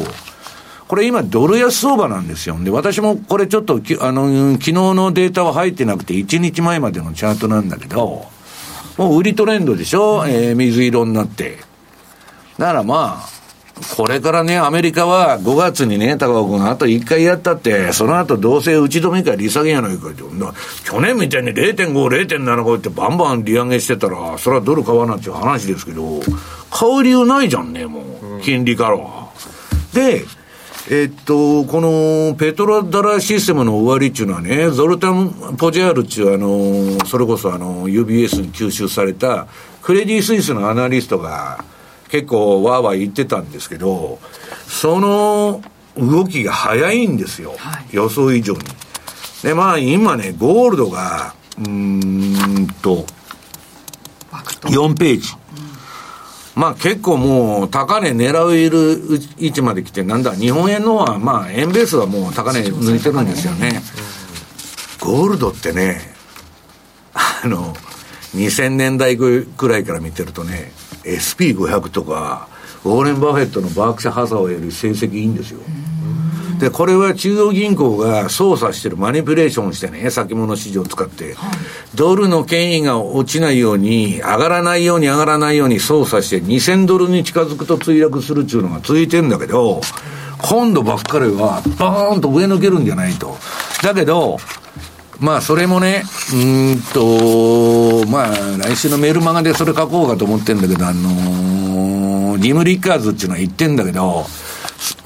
[0.93, 2.59] これ今ドル安相場なんですよ。
[2.63, 8.27] で、私もこれちょっとあの、昨日のデータは入ってなくて、1日前までのチャートなんだけど、
[8.99, 11.57] もう売りトレンドでしょ、えー、水色になって。
[12.59, 13.29] だからまあ、
[13.97, 20.23] これからね、アメリカは5月にね、高尾君、あと1回やったって、その後どうせ打ち止めか利下げやないかって、
[20.85, 26.21] 去年みたいに0.5、0.75ってバンバン利上げしてたら、それはドル買わなっていう話ですけど、
[26.71, 29.31] 買う理由ないじゃんね、もう、金利からは。
[29.95, 30.27] で、
[30.91, 39.47] えっと、このペトロダラシステムの終わりっていうのはね、ゾルタン・ポジャールっていうあの、それこそあの、UBS に吸収された、
[39.81, 41.65] クレディ・スイスのアナリストが
[42.09, 44.19] 結構わーわー言ってたんですけど、
[44.67, 45.63] その
[45.97, 47.55] 動きが早いんですよ。
[47.59, 48.61] はい、予想以上に。
[49.45, 53.07] で、まあ今ね、ゴールドが、うんと、
[54.63, 55.29] 4ページ。
[56.55, 63.81] まあ結構もう高値狙える位置まで来て、なんだ、日本円のは、まあ円ベースはもう高値抜いてるんですよね。
[65.01, 66.01] ゴールドってね、
[67.15, 67.75] あの、
[68.35, 70.73] 2000年代ぐらいから見てるとね、
[71.05, 72.49] SP500 とか、
[72.85, 75.61] ウォーレン・バフェットのバークシャ・ハサウェより成績いいんですよ。
[76.63, 81.55] で、これは中央銀行が操作してるマニピュレーションしてね、先物市場を使って、はい、
[81.97, 89.81] ドルの権威が落ちないように、上がらないように上がらないように操作して、2000ドルに近づくと墜落するっていうのが続いてんだけど、
[90.41, 93.37] 今度ばっかりは、バーンと上抜けるんじゃないと。
[93.83, 94.39] だけど、
[95.19, 104.25] まあ、それもね、うんと、まあ、来週のメールマガでそれ書こうかと思ってんだけど、あのー、ジム・リッカーズっていうのは言ってんだけど、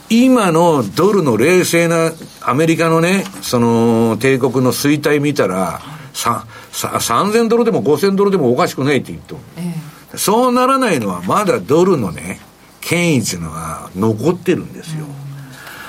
[0.09, 5.81] 今のドルの冷静なアメリカのね、その帝国の衰退見たら、
[6.12, 9.75] さ、さ、3000ドルでも5000ドルでもおかしくないって言っと、え
[10.14, 12.40] え、そうならないのはまだドルのね、
[12.81, 15.07] 権威っていうのは残ってるんですよ。
[15.07, 15.11] うん、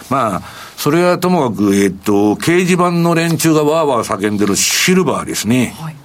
[0.10, 0.41] まあ、
[0.77, 5.75] それはともかく、えっと、掲示板の連中がわーわー叫んでるシルバーですね。
[5.80, 5.96] はい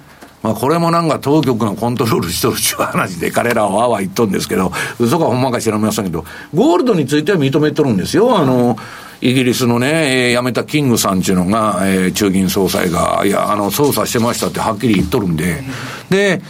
[0.43, 8.37] まあこれもなんか当局がコントロールしとるっていう話で彼らはわわ言っとるんですけど、嘘かほんまか知らませんけど、ゴールドについては認めとるんですよ。
[8.37, 8.77] あの、
[9.21, 15.63] イギリスのね、えー、辞めたキングさんっていうのが、えー、中銀総裁が、いや、あの、操作してましたってはっきり言っとるんで、
[16.09, 16.41] で、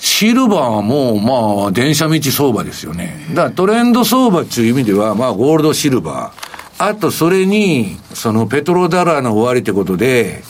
[0.00, 3.24] シルバーも、まあ、電車道相場ですよね。
[3.30, 6.88] だからトレンド相場っていう意味では、まあ、ゴールド、シルバー。
[6.88, 10.42] あと、それに、その、ペトロダラーの終わりってことで、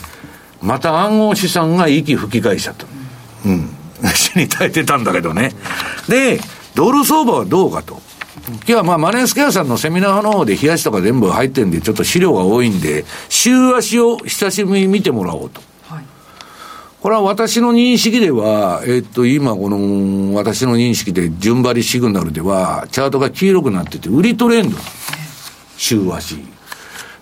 [0.64, 2.87] また暗号資産が息吹き返しちゃった。
[3.46, 3.68] うん。
[4.14, 5.53] 死に耐えてたんだけどね。
[6.09, 6.40] で、
[6.74, 8.03] ドル相場はどうかと。
[8.48, 15.62] 今日はまあマネースケアさんのセミナーの方で冷やしとか全部入ってるんで、ちょっと資料が多いんで、週足を久しぶりに見てもらおうと。
[15.88, 16.05] はい、
[17.00, 24.77] これは私の認識では、えっと、今この、私の認識で順張りシグナルでは、チャートが黄色くなってて、売りトレンド。
[25.77, 26.54] 週足。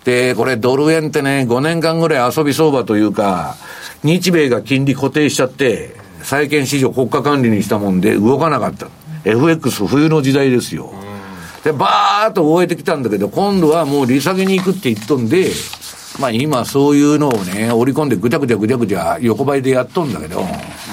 [0.03, 3.55] で、これドル円ってね、5年間ぐらい遊び相場というか、
[4.03, 8.87] 日米が金利固定しちゃって、債券市場国家管理にしたもんで動かなかった。
[9.25, 10.93] FX 冬の時代ですよ。
[11.63, 15.49] で、バーっと終えてきたんだけど、今度はもう利下げに行くって言っとんで、
[16.19, 20.41] まあ今そういうのをね、織り込んでぐちゃぐちゃぐちゃぐちゃ横ばいでやっとんだけど、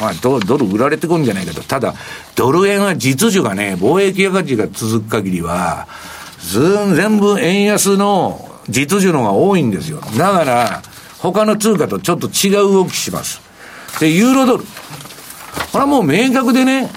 [0.01, 1.95] まあドドル売られてくんじゃないけど、ただ、
[2.37, 5.89] ドル円は実需がね、貿易赤字が続く限りは、
[6.39, 10.01] ずん、全部円安の実需のが多いんですよ。
[10.17, 10.83] だから、
[11.19, 13.41] 他の通貨とちょっと違う動きします。
[14.01, 14.65] で、ユーロドル。
[14.65, 14.69] こ
[15.75, 16.91] れはもう明確でね、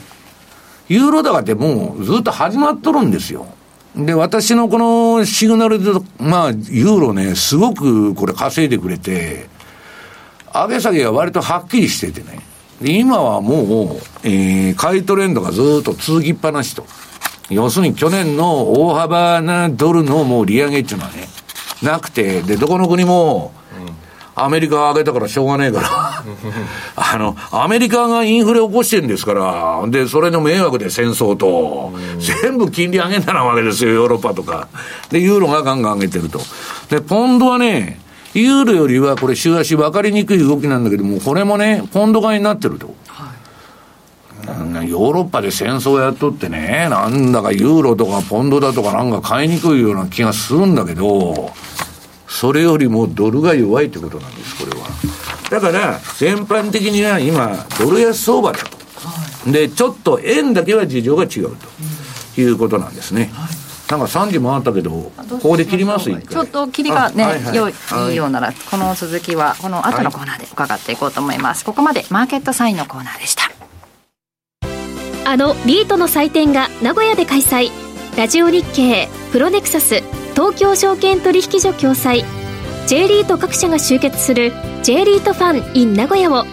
[0.87, 3.47] ユーロ高ってもうずっと始まっとるんですよ。
[3.95, 9.47] で、私のこのシグナルで、まあ、ユーロね、すごくこれ稼いでくれて、
[10.53, 12.39] 上げ下げが割とはっきりしててね。
[12.81, 13.67] で今はもう、
[14.23, 16.85] えー、買いトレンドがずっと続きっぱなしと。
[17.49, 21.27] 要するに去年の大幅なドルのもう利上げっていうのはね、
[21.83, 23.53] なくて、で、どこの国も、
[24.35, 26.23] アメリカが上げたからしょうがねえから。
[26.95, 31.93] あの、アメリカがインフレ起こしてるんですから、で、それの迷惑で戦争と、
[32.41, 34.69] 全部金利上げたなわけですよ、ヨーロッパとか。
[35.11, 36.39] で、ユーロがガンガン上げてると。
[36.89, 37.99] で、ポンドはね、
[38.33, 42.95] ユーロよりはこれ週足分かりにくい動きなんだけども、これもね、ポンド買いになってると。
[44.45, 51.51] ヨーロッパで戦争やっとってね、なんだかユーロとかポンドだとかなんか買いにくいような気がするんだけど、
[52.27, 54.87] それよりもドルが弱いってことなんです、これは。
[55.49, 59.51] だから、全般的には今、ドル安相場だと。
[59.51, 61.55] で、ちょっと円だけは事情が違う
[62.35, 63.31] ということなんですね。
[63.89, 67.73] なんか3時回ったけど、ここで切りますちょっと切りがね、はいはい、よい
[68.13, 71.63] いようなら、この続きは、この後のコーナーで伺っていこうと思います。
[71.63, 73.51] ここまでマーケットサインのコーナーでした。
[75.25, 77.71] あのリートの祭典が名古屋で開催。
[78.17, 80.03] ラジオ日経、プロネクサス、
[80.33, 82.25] 東京証券取引所共催。
[82.87, 84.51] J リート各社が集結する
[84.83, 86.45] J リートファン in 名古屋を。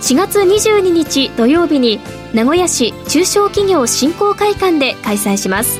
[0.00, 2.00] 4月22日土曜日に
[2.32, 5.78] 名古屋市中小企業振興会館で開催します。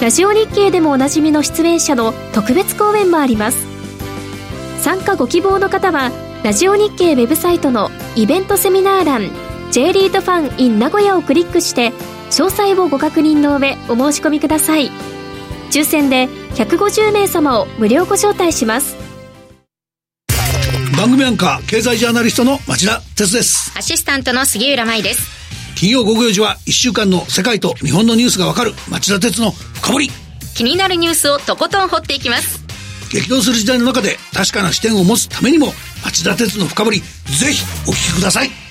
[0.00, 3.66] ラジオ日経でもおなじみの出演者の特別講演もあります。
[4.80, 6.12] 参加ご希望の方は
[6.44, 9.49] ラジオ日経ウェブサイトのイベントセミナー欄。
[9.70, 11.92] J リートファン in 名古屋をクリックして
[12.30, 14.90] 詳細をご確認の上お申し込みください。
[15.70, 18.96] 抽選で150名様を無料ご招待します。
[20.96, 23.72] 番組アンカー経済ジャーナリストの町田哲です。
[23.78, 25.40] アシスタントの杉浦舞です。
[25.76, 30.10] 金曜午後4時は1週間の世界と日本のニュースがわかる町田哲の深掘り。
[30.56, 32.60] 気になるニュースをとことん掘っていきます。
[33.12, 35.68] 激動する時代の中で確かな視点を持つためにも
[36.04, 38.69] 町田哲の深掘りぜひお聞きください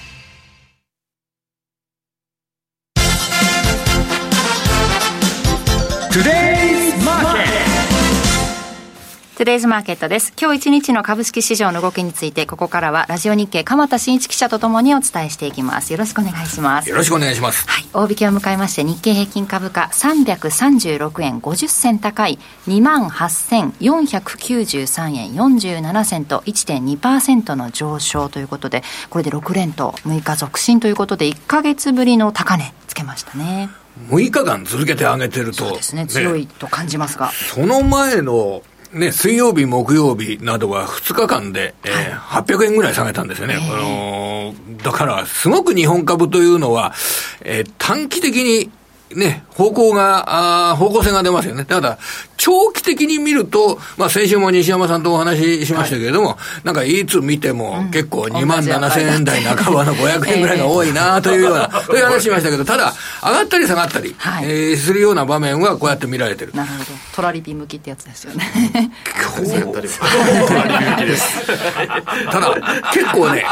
[9.39, 10.33] トゥデイズマーケットです。
[10.37, 15.93] 今日一日の株式市場の動きについて、ここからはラジオ日経鎌田新一記者とともにお伝えしていきます。
[15.93, 16.89] よろしくお願いします。
[16.89, 17.65] よろしくお願いします。
[17.65, 17.85] はい。
[17.93, 22.37] 大引けを迎えまして、日経平均株価336円50銭高い
[22.67, 33.69] 28,493円47銭と1.2%の上昇ということで、これで6連と6日続伸ということで、1か月ぶりの高値つけましたね。
[34.09, 37.31] 6日間続けて上げてると、そうですね、強いと感じますが。
[37.31, 38.63] その前の
[38.93, 43.55] ね、水曜日、木曜日などは2日間で、えー、800円ぐらい下げたんですよね。
[43.55, 46.93] あのー、だから、すごく日本株というのは、
[47.41, 48.71] えー、短期的に
[49.15, 51.65] ね、方向が、あ方向性が出ますよね。
[51.65, 51.97] ただ、
[52.37, 62.93] 長期的に見ると、まあ先週も西山さんとお話ししましたけれども、はい、なんかいつ見ても結構2万7千円台半ばの500円ぐらいが多いな というような、そういう話しましたけど、ただ、
[63.23, 66.51] 上がったり下がったり、はい、えー、するような場面はこうやって見られてる。
[66.53, 66.85] なるほど。
[67.15, 68.51] トラリピ向きってやつですよね。
[69.19, 71.47] 今日、トラリピ向きです。
[72.31, 72.55] ただ、
[72.93, 73.43] 結構ね、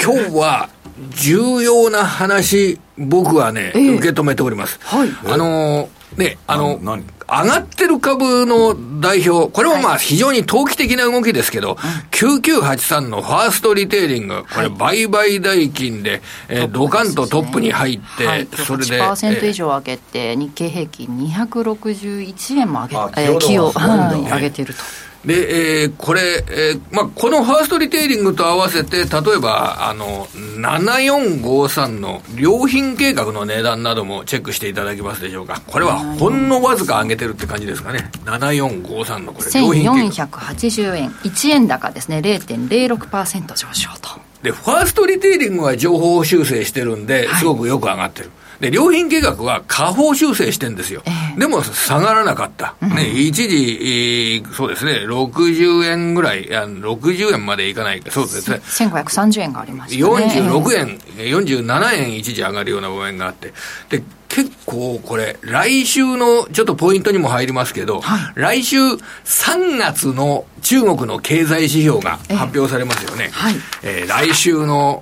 [0.00, 0.68] 今日は、
[1.08, 4.78] 重要な話、僕はね、えー、受け止めております。
[4.82, 19.00] はい、あのー、ね、あの、上がってる株の代表、これもまあ非常に投機的な動きですけど、はい、9983のファーストリテイリング、これ売買代金で、えー、ドカンとトップに入って、はい、それで。
[19.00, 24.80] 8%以上上げて、日経平均261円も上げ、えー、企業、はい、上げてると。
[25.24, 29.04] で、えー、これ、えー、まあ、このファーストリテイリングと合わせて、例え
[29.38, 35.60] ば、あの、7453の良品計画の値段などもチェックしていただけますでしょうか。
[35.66, 38.10] これはほんのわずか上げてるって感じですかね。
[38.24, 40.28] 7453のこれ、良品計画。
[40.38, 41.10] 1480円。
[41.10, 42.18] 1円高ですね。
[42.18, 44.20] 0.06%上昇と。
[44.42, 48.30] で、ファーストリテイリングは情報修正してるんで、すごくよく上がってる。
[48.60, 51.02] で、良品計画は下方修正してんですよ。
[51.06, 52.74] えー、でも下がらなかった。
[52.82, 58.60] ね、一時、そうですね、60円ぐらい、60円までいかない、そうですね。
[58.64, 60.26] 1530円がありましたね。
[60.26, 63.52] 46円、47円一時上がるような場面があって。
[63.88, 73.24] で、結構これ、来週のちょっとポイントにも入りますけど、はい、来週3月の中国の経済指標が発表されますよね。
[73.24, 75.00] えー、はいえー、来週の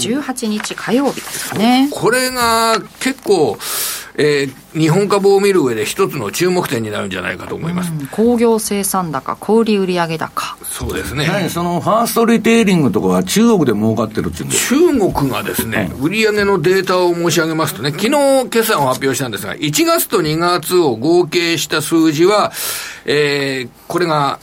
[0.00, 1.90] 18日火曜日ですね。
[1.92, 3.58] これが結構、
[4.22, 7.90] えー、日本株を見る上で一つの注目点になるんじゃないかと思います。
[8.10, 10.58] 工業生産高、小売売上高。
[10.62, 11.48] そうですね。
[11.48, 22.52] そのファーストリテイリングとかは中国で儲かってるっていうんです中国がですね、売上のデータを申し上げますとね、昨日決算を発表したんですが、1月と2月を合計した数字は、
[23.06, 24.38] えー、これが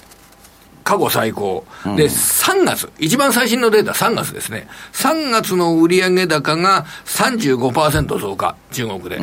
[0.87, 1.65] 過去最高。
[1.97, 4.69] で、3月、一番最新のデータ3月ですね。
[4.93, 9.19] 3月の売上高が35%増加、中国で。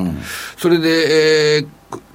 [0.58, 1.66] それで、えー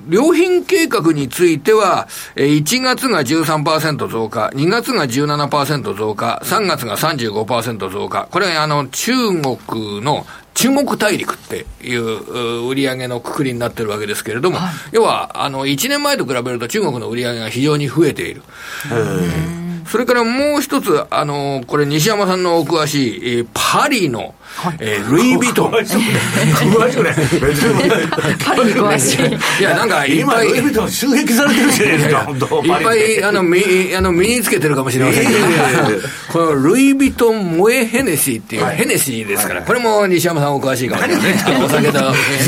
[0.10, 8.28] 良品計画については、1月が13%増加、2月が17%増加、3月が35%増加。
[8.30, 10.26] これはあの、中国の
[10.60, 18.44] 中国大陸っていう売り上げのくくりになってるわけですけれども、はい、要は、あの、1年前と比べると中国の売り上げが非常に増えている。
[19.90, 25.72] それからもう一つ、あの、これ西山さんのお詳しい、えー、パリの、はい、えー、ルイ・ヴィトン。
[25.72, 27.12] 詳しくね。
[28.46, 29.62] パリに詳しい。
[29.62, 30.48] いや、なんかいっぱい。
[30.48, 32.64] ルイ・ヴィトン襲撃されてるじゃないですか、本当。
[32.64, 33.62] いっぱい、あの、身、
[33.96, 35.40] あの、身につけてるかもしれませんけど、
[36.34, 41.64] このルイ・ヴィトン・モエ・ヘネシーっていう、ヘネシーですから、これも西山さんお詳しいかもしれません。
[41.64, 42.00] お酒と。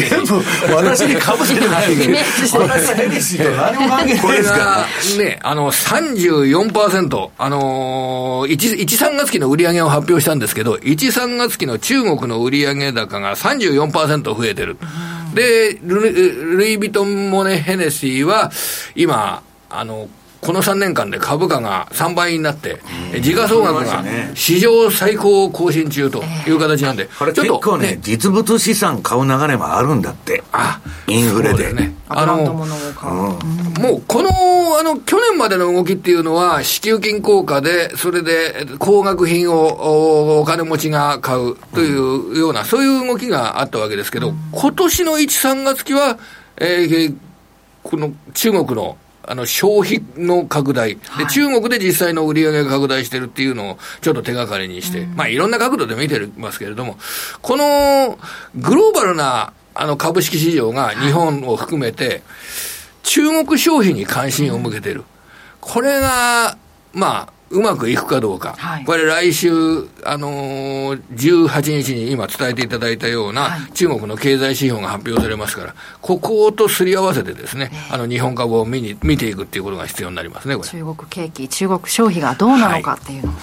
[0.10, 2.14] 全部、私にかぶせてないけど、
[2.60, 4.88] 私ヘネシーと何も関係ないですから。
[5.18, 14.78] ね、あの、34%、あのー、1、1、3月期の売り上げを発表したんですけど、1、3月期の中国の売上高が34%増えてる。
[15.34, 18.52] でル、ルイ・ヴィトン・モネ・ヘネシーは、
[18.96, 20.10] 今、あの、
[20.42, 22.80] この3年間で株価が3倍になって、
[23.22, 31.72] 時価総額が史上最高を更新中という形なんで、これちょっと、結構ね、実物資産買う流れもあるんだって、あインフレで。
[31.74, 34.30] ね、あの、もうこの、
[34.80, 46.18] あの、去年までの動きっていうのは、支給金効果で、それで高額品をお金持ちが買うというような、そういう動きがあったわけですけど、今年の1、3月期は、
[46.58, 47.16] えー、
[47.84, 56.98] この中国のあの消費の拡大、で中国で実際の売り上げが拡大してるっていうのをちょっと手がかりにして、まあいろんな角度で見てますけれども、
[57.42, 58.18] この
[58.56, 62.24] グローバルなあの株式市場が日本を含めて、
[63.04, 65.04] 中国消費に関心を向けてる。
[65.60, 66.58] これが、
[66.94, 69.52] まあ、うまくいくかどうか、はい、これ来週、
[70.04, 83.42] あのー、18日に今伝えていただいたような、はい、中国の経済指標が発表されますから、こことすり合わせてですね、ねあの日本株を見に見ていくっていうことが必要になりますね、中国景気、中国消費がどうなのかっていうのはい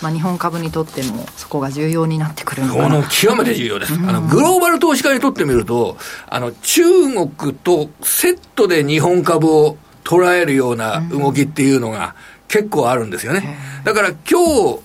[0.00, 3.02] まあ、日本株にとってもそこが重要になってくるのかな。
[3.08, 5.96] 極めて重要です、あのグローバル投資家にとってみると
[6.28, 6.82] あの中
[7.26, 13.58] 国とセットで日本株を捉えるような動きっていうのが、うん結構あるんですよね。
[13.84, 14.80] だから今日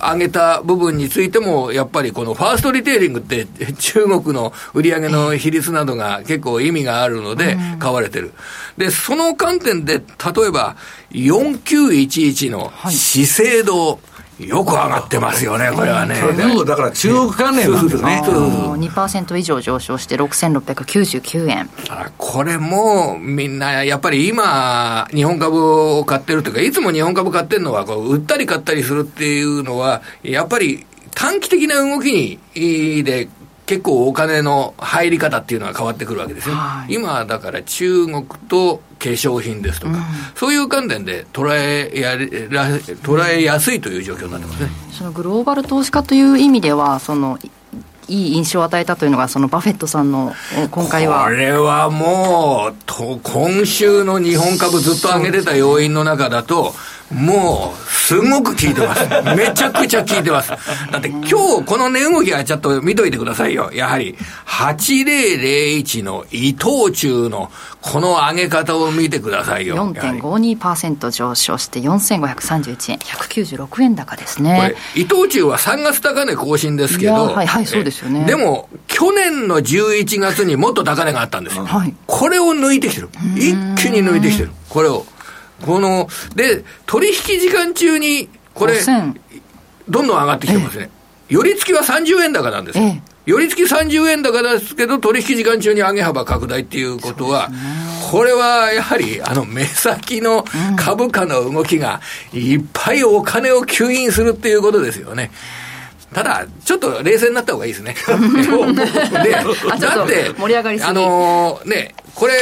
[0.00, 3.46] 挙げた部分についても、やっぱりこのファーストリテイリングって
[3.78, 8.32] 中国の売り上げの比率などが結構意味があるので買われてる。
[8.76, 10.02] で、その観点で、例
[10.48, 10.76] えば
[11.12, 16.16] 4911の資生堂、はいよく上がってますよね、これはね。
[16.66, 18.20] だから中国関連なんですね。
[18.24, 21.70] 2%以上上昇して6699円。
[22.18, 33.28] これもみんなやっぱり今、日本株を買ってるというか、いつも日本株買ってるのはこう、売ったり買ったりするっていうのは、やっぱり短期的な動きにで
[33.66, 40.02] 結構お金の入り方っていうのは変わってくるわけですよ、はい、今だから中国と化粧品ですとか、うん、
[40.34, 47.38] そういう観点で捉えや捉えやすいという状況になってますね、そのグローバル投資家という意味ではその
[48.08, 50.34] いい印象を与えたというのが、そのバフェットさんの
[50.70, 51.24] 今回は。
[51.24, 56.74] これはもう、と今週の日本株ずっと上げてた要因の中だと、
[57.14, 59.02] もう、すごく効いてます。
[59.34, 60.50] めちゃくちゃ効いてます。
[60.50, 63.70] だって今日この値動きはちょっと見といてくださいよ。
[63.72, 64.14] やはり、
[64.46, 67.50] 8001の伊藤忠の
[67.80, 69.76] この上げ方を見てくださいよ。
[69.94, 74.74] 4.52%上昇して4531円、196円高ですね。
[74.94, 78.24] これ、伊藤忠は3月高値更新ですけど、はいはい、そうですよね。
[78.26, 81.64] でも、去年の11月にもっと高値があったんですよ。
[81.64, 83.08] はい、これを抜いてきてる。
[83.36, 84.50] 一気に抜いてきてる。
[84.68, 85.06] これを。
[85.62, 88.80] この、で、取引時間中に、これ、
[89.88, 90.90] どんどん上がってきてますね。
[91.28, 92.84] 寄り付きは30円高なんですよ。
[93.26, 97.50] 寄り付き30円高ですけど、取引時間中に上げ幅拡大っていうことは、
[98.10, 100.44] これはやはり、あの、目先の
[100.76, 102.00] 株価の動きが、
[102.34, 105.30] いっぱいお金を吸引するっていうことですよね。
[106.12, 107.96] ただ、ちょっと冷静になった方がいいですね。
[109.24, 109.30] で、
[109.80, 110.30] だって、
[110.84, 112.34] あのね、これ、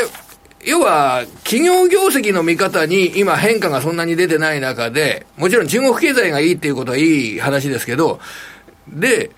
[0.64, 8.20] 要は、企業業績の見方に今変化がそんなに出てない中で、もちろん中国経済がいいっていうことはいい話ですけど、
[8.88, 9.30] で、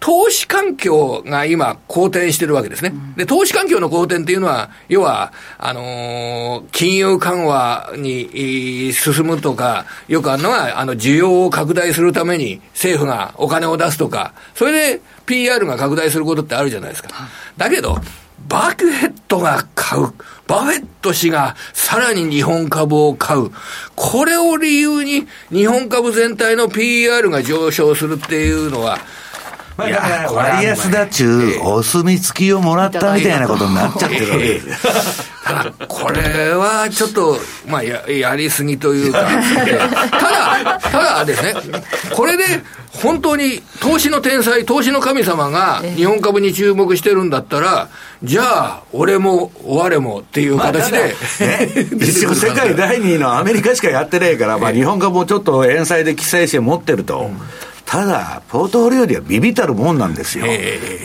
[0.00, 2.92] 投資環境が今、好転してるわけですね。
[3.16, 17.10] で、投資環境の好転っていうのは、要は、あのー、金融緩和に進むとか、よくあるのは、あの、需要を拡大するために政府がお金を出すとか、それで PR が拡大することってあるじゃないですか。
[17.58, 17.98] だけど、
[18.48, 20.12] バフェットが買う。
[20.50, 23.52] バフェット氏がさらに日本株を買う。
[23.94, 28.98] これを理由に日本株全体の PR が上昇するっていうのは、
[29.80, 35.30] 割安だっちゅう、お墨付きをもらったみたいなことになっちゃってるわけです。
[35.44, 39.20] ただ、これはちょっと、まあや、やりすぎというか、
[40.10, 41.54] ただ、ただですね、
[42.14, 42.44] これで
[42.92, 47.88] 本当に投資の天才、投資の神様が日本株に注目してるんだったら、
[48.22, 57.20] じゃあ、俺も我もっていう形で、まあね、 一応世界第2位のアメリカしかやってないから、まあ、日本株もちょっと円債で起債して持ってると。
[57.20, 57.40] うん
[57.90, 60.46] ただ、ポートフォリオでは微々たるもんなんですよ。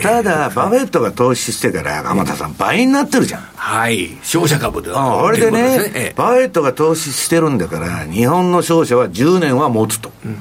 [0.04, 3.42] ただ、バフェットが投資してから、鎌田さん、倍になってるじゃん。
[3.56, 4.16] はい。
[4.22, 5.20] 商社株では。
[5.20, 10.12] これでね、バフェットが投資してるんだから、日本の商社は10年は持つと。
[10.24, 10.36] うん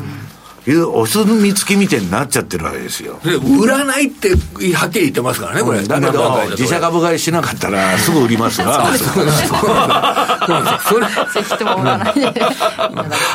[0.67, 3.19] いうお墨付きみたいになっちゃってるわけですよ。
[3.61, 4.29] 売らないって
[4.73, 5.83] はっきり言ってますからね、これ。
[5.83, 8.83] だけど、自社株買いしなかったら、すぐ売りますが。
[10.45, 11.43] そうですそれ。
[11.43, 12.41] ぜひとも売らないで。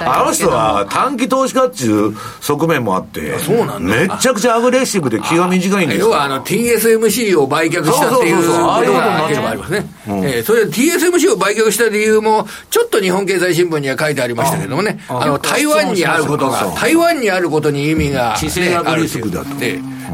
[0.07, 6.07] あの人は短期投資家っていう側面もあって、そうなんめちゃくちゃアグレッシブで気が短いんですよ。
[6.07, 8.53] 要は、あの、TSMC を売却したっていう。
[8.63, 9.47] ああいうことになっちゃう。
[9.47, 9.87] ありますね。
[10.25, 19.51] えそれで TSMC を売却した理由も、ちょっと日本経済新聞には書いてありましたけどもね、あの、台湾にあることが、台湾にあることに意味が、ね、地政学リスクだと。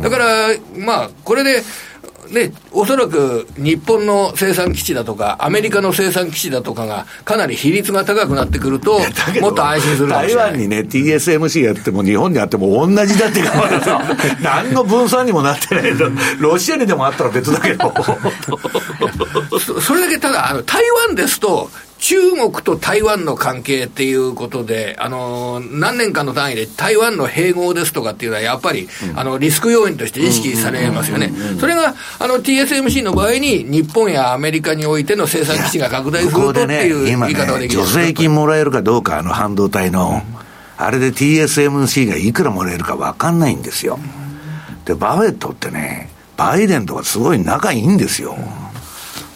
[0.03, 0.27] だから、
[0.79, 1.63] まあ、これで、
[2.31, 9.01] ね、おそらく日本の生産基地だとか、アメリカの生産基地だとかが、かなり比率が高くなってくると、
[9.41, 13.53] もっと安心する台湾にね、TSMC やっても、日本にあっても同じだってか
[14.43, 16.05] 何の分散にもなってないと、
[16.39, 17.93] ロシアにでもあったら別だけど。
[19.81, 31.33] それだけただ、あの台湾ですと、中国と台湾の関係っていうことで、あの、何年かの単位で台湾の併合ですとかっていうのは、やっぱり、うん、あの、リスク要因として意識されますよね。
[31.59, 40.23] それが、あの、TSMC の場合に、日本やアメリカにおいての生産基地が拡大するとっていう言い方ができる、ね、助成金もらえるかどうか、あの半導体の、
[40.77, 43.99] あれで TSMC がいくらもらえるか分かんないんですよ。
[44.85, 48.37] で、バフェットってね、バイデンとかすごい仲いいんですよ。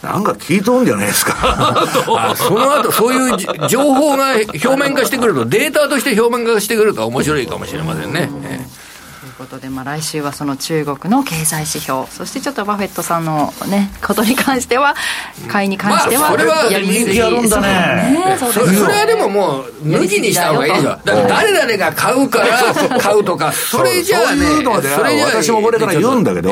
[0.03, 1.86] なんか聞いとんじゃないですか。
[2.36, 8.30] その後そういう情報が表面化してくると、データとして表面化してくると面白いかもしれませんね。
[9.41, 14.95] ことで、まあ、来週はその中国の経済指標そしてちょっとバフェットさんの、ね、ことに関しては
[15.49, 18.36] 買いに関しては、まあ、それはやりすぎやるんだね。
[18.38, 24.88] そそれはでももう抜きにした方がいいでし誰々が買うから買うとかそれじゃあねそういうので
[25.24, 26.51] 私もこれから言うんだけど、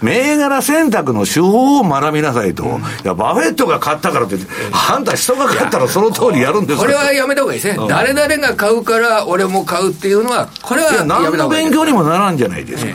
[0.00, 2.66] 銘柄選択の手法を学びなさいと、い
[3.04, 4.36] やバフェットが買ったからって
[4.72, 12.92] あんた人が買ったらその通りやるんですこれはやめた方がいいですね、誰々が買うから俺も買うっていうのはこれはやめた方がいい何の勉強にもならんじゃないですか。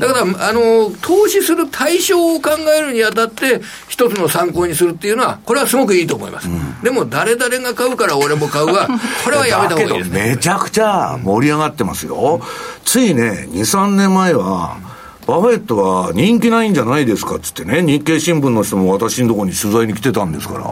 [0.00, 6.48] だから、あの、投資する対象を考えるにあたって、一つの参考にするっていうのは、これはすごくいいと思います。
[6.48, 8.88] うん、でも、誰々が買うから俺も買うは、
[9.24, 12.40] これはやめた方がいいです、ね、めちゃくちゃ盛り上がってますよ。
[12.84, 14.78] ついね、2、3年前は、
[15.26, 20.64] バフェットは人気ないんじゃないですかっつってね、日経新聞の人も私のところに取材に来てたんですから、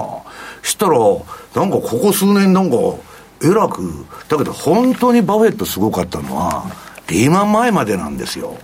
[0.63, 0.99] したら、
[1.55, 2.77] なんかここ数年なんか、
[3.43, 6.65] えらく、だけど本当にバフェットすごかったのは、
[7.09, 8.59] リーマン前までなんですよ。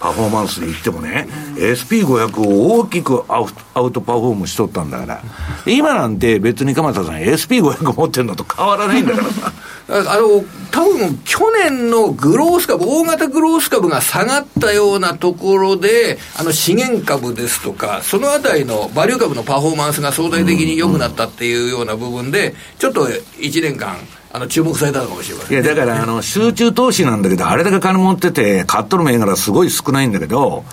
[0.00, 1.26] パフォーマンスで言ってもね、
[1.56, 5.22] SP500 を大きくアウアウトパフォームしとったんだから、
[5.66, 9.52] 今なんて別に鎌田さん、SP500 持ってるのと変わらないんだからさ。
[9.88, 23.96] あの、多分去年のグロース株、大型グロース株が下がったようなところで、あの資源株ですとか、そのあたりのバリュー株のパフォーマンスが相対的に良くなったっていうような部分で、ちょっと1年間、
[24.30, 30.64] あの注目されたのかもしれません、ね、いや、だから、あの、集中投資なんだけど、あれだけ金持ってて、買っとる銘柄すごい少ないんだけど、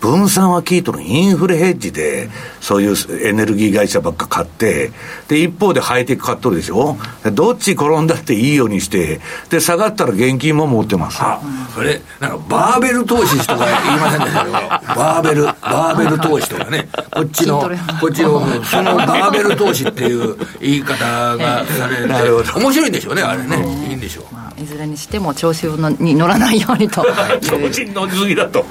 [0.00, 2.30] 分散は効いとるインフレヘッジで、
[2.60, 2.96] そういう
[3.26, 4.92] エネルギー会社ばっか買って、
[5.26, 6.96] で、一方でハイテク買っとるでしょ？
[7.32, 9.20] どっち転んだっていいようにして、
[9.50, 11.18] で、下がったら現金も持ってます。
[11.20, 11.40] あ、
[11.74, 17.60] それ、なんかバーベル投資とか言いませんでしたけど、バーベル、バーベル投資とかね、こっちの、
[18.00, 23.88] こっちの、そのバーベル投資っていう言い方がされて、面白いんでしょうね、あれね。
[23.88, 24.24] いいんでしょう。
[24.58, 25.66] いずれにしても調子
[26.00, 27.04] に乗らないようにと
[27.40, 28.64] 調子に乗りすぎだと。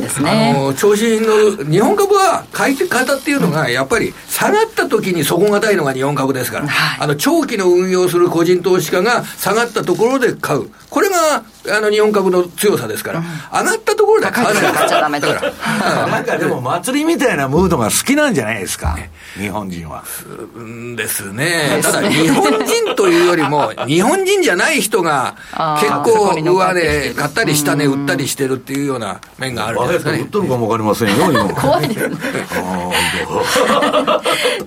[0.00, 0.54] ですね。
[0.56, 10.70] あの調子に乗る日本株は買い方っていうのがやっぱり下がった時に底堅いのが日本株ですから、はい、あの長期の運用する個人投資家が下がったところで買う。
[10.90, 16.06] これがあの日本株の強さですから、うん、上がったところで買わない買っちゃダメだから。
[16.08, 20.04] なんかでも祭りみたいなムードが好きなんじゃないですか、ね、日本人は。
[20.96, 21.80] ですね。
[21.82, 25.34] ただ日本人というよりも日本人じゃない人が
[25.80, 30.18] 結構上値買ったり下値売ったりしてるっていうような面があるじゃないですかね。
[30.20, 31.44] 売っとるかもわかりませんよ、 今。
[31.54, 32.16] 怖いですね。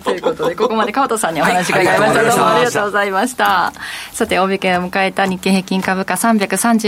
[0.03, 2.19] ということで、ここまで川田さんにお話伺いました。
[2.19, 3.73] はい、どうもありがとうございました。
[4.11, 6.17] さて、大引けを迎えた日経平均株価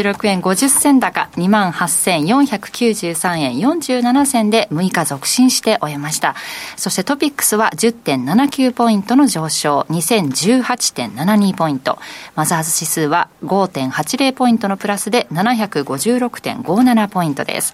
[0.01, 6.35] 46円50銭高、28,493円47銭で6日続伸して終えました。
[6.75, 11.97] そしてトピックスは10.79ポイントの上昇、2018.72ポイント。
[12.35, 17.73] マザーズ指数は5.80ポイントのプラスで756.57ポイントです。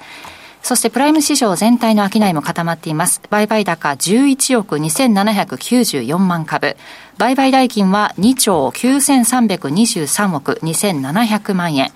[0.63, 3.21] そしてプライム市場全体の商いも固まっています。
[3.29, 6.77] 売買高11億2794万株。
[7.17, 11.91] 売買代金は2兆9323億2700万円。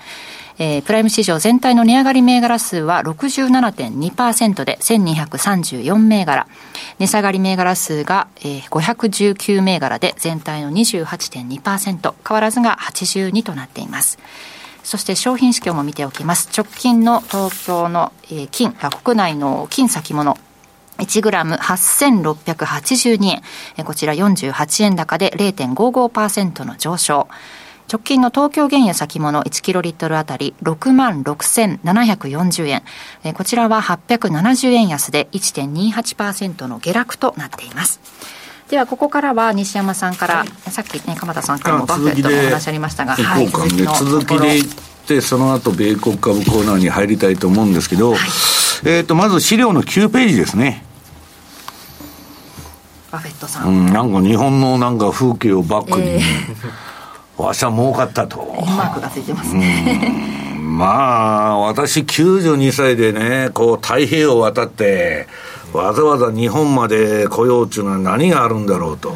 [0.58, 6.48] えー、プライム市場全体の値上がり銘柄数は67.2%で1234銘柄。
[7.00, 12.14] 値下がり銘柄数が、えー、519銘柄で全体の28.2%。
[12.28, 14.18] 変わらずが82となっています。
[14.86, 16.48] そして商品指標も見ておきます。
[16.56, 20.38] 直近の東京の、え、金、国内の金先物。
[21.00, 23.42] 1グラム8682円。
[23.84, 27.28] こちら48円高で0.55%の上昇。
[27.92, 32.84] 直近の東京原油先物1キロリットルあたり6万6740円。
[33.34, 38.00] こちらは870円安で1.28%の下落となっています。
[38.70, 44.66] ではここからは西山さんから、はい、さっきね鎌田さんからもバフェットの話ありましたが、はい、続き続きでいっ
[45.08, 48.20] てその後米国株コーナーに入りたいと思うんですけど、はい、
[48.86, 50.84] えっ、ー、とまず資料の9ページですね。
[53.12, 56.22] バフェットさん、うん、なんか日本のなんか風景をバックに、えー、
[57.42, 58.38] わしは儲かったと。
[58.66, 60.56] マークがついてますね。
[60.60, 65.28] まあ私92歳でねこう太平洋を渡って
[65.76, 69.10] わざわざ日本まで来ようっていうのは何があるんだろうと。
[69.10, 69.16] うん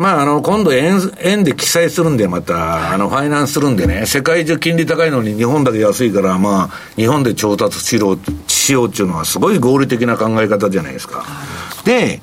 [0.00, 8.16] まあ、あの、今度円、円で記載するんで、また、あの、ファイナンスするんでね、世界中金利高いのに日本だけ安いから、まあ、日本で調達しろ、
[8.46, 11.26] しようっていうのはすごい合理的な考え方じゃないですか。
[11.84, 12.22] で、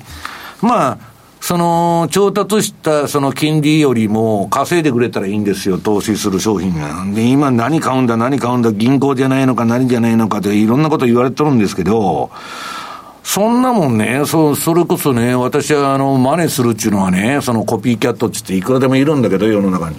[0.60, 0.98] まあ、
[1.40, 7.04] その、調達したその金利よりも稼いでくれたらいいんですよ、投資する商品が。
[7.14, 12.32] で、今何買うんだ、何買うんだ、銀行じゃないのか、何じゃないのかっていろんなこと言われてるんですけど、
[13.28, 19.96] そんなもんね、そうそれこそね、私はあの、真似するっていうのはね、そのコピーキャットってっていくらでもいるんだけど、世の中に。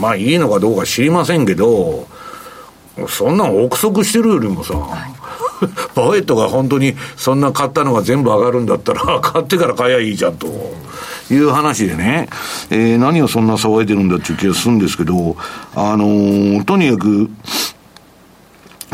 [0.00, 2.08] まあいいのかどうか知りませんけど、
[3.08, 10.48] そんなん憶測してるよりもさ、バフェットが本当にそんな買ったのが全部上がるんだったら、 買ってから買えばいいじゃんと。
[11.30, 12.28] いう話でね、
[12.70, 15.36] えー、何をそんな騒いでるんだっていう気がするんですけど、
[15.76, 17.30] あのー、とにかく、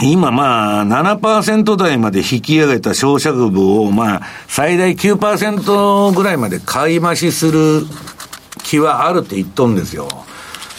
[0.02, 7.82] 今まあ7%台まで引き上げた消費者株をまあ最大9%ぐらいまで買い増しする
[8.62, 10.08] 気はあるって言っとんですよ。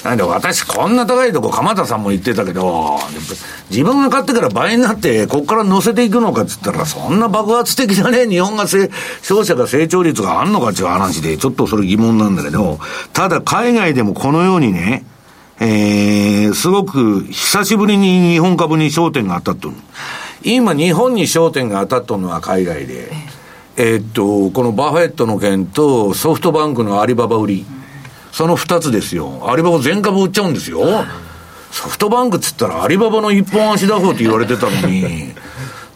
[0.04, 3.00] なんで私こんな高いとこ鎌田さんも言ってたけど、
[3.72, 8.88] 自分が買ってから倍になってここから乗せていくのかっつったらそんな爆発的なねえ、日本が消
[9.32, 12.80] 費者が成長率があんのかっていう話でちょっとそれ疑問なんだけど、
[13.12, 15.04] ただ海外でもこのようにね、
[15.60, 19.76] えー、すごく久しぶりに日本株に焦点が当たっとる。
[20.44, 23.12] 今、日本に焦点が当たっとるのは海外で、
[23.76, 27.66] えー、っと、このバフェットの件とソフトバンクのアリババ売り、
[28.32, 29.50] その二つですよ。
[29.52, 30.86] アリババ全株売っちゃうんですよ。
[31.72, 35.34] ソフトバンクっつったらアリババの一本足打法って言われてたのに、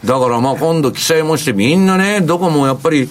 [0.05, 3.09] だからまあ今度記載もしてみんなね、どこもやっぱり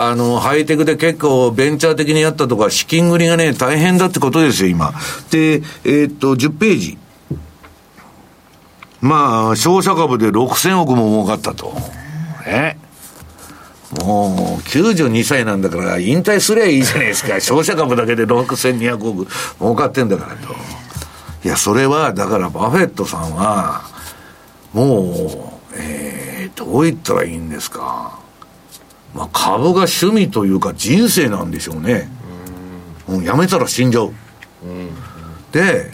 [0.00, 4.92] あの、ハイテクで結構ベンチャー的にやったとか、資金繰りがね、大変だってことですよ、今。
[5.30, 6.98] で、えー、っと、10ページ。
[9.00, 11.76] まあ、商社株で6000億も儲かったと。
[12.46, 12.76] え？
[14.04, 17.38] もう、92歳なんだから、引退すりゃいいじゃないですか。
[17.42, 19.26] 商社株だけで6200億
[19.58, 20.54] 儲かってんだからと。
[21.44, 23.82] いや、それは、だからバフェットさんは、
[24.72, 25.02] も
[25.44, 25.47] う、
[25.78, 28.18] えー、どう言ったらいいんですか。
[29.14, 32.08] まあ、株が趣味というか人生なんでしょうね。
[33.08, 34.12] うん、やめたら死んじゃう。
[35.52, 35.90] で、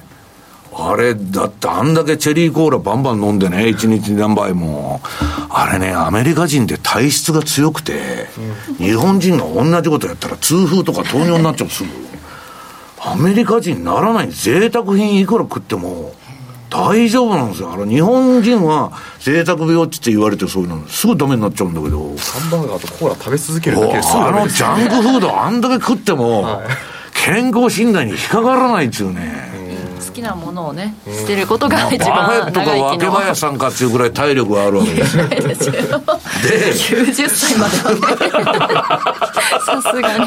[0.76, 5.00] あれ、だってあんだけチェリーコーラバンバン飲んでね、一日何杯も。
[5.48, 8.26] あれね、アメリカ人って体質が強くて、
[8.78, 11.90] 日本人が同じことやったら痛風とか糖尿になっちゃうすぐ。
[13.00, 16.12] アメリカ人にならない贅沢品いくら食っても、
[16.70, 17.72] 大丈夫なんですよ。
[17.72, 21.98] あの、日本人は贅沢病って言われてそういうの、すぐダメになっちゃうんだけど。
[21.98, 26.66] ハンバーガーとコーラ食べ続けるだけですあのジャンクフードあんだけ食っても、はい、
[27.14, 29.53] 健康診断に引っかからないっつうね。
[30.14, 35.24] 好きなものをね、捨てることが一番長生きの、まあ、とか若林さんかっていうぐらい体力があるわけですよ。
[35.34, 35.38] で、
[36.72, 38.00] 90歳まではね、
[39.66, 40.26] さすがに。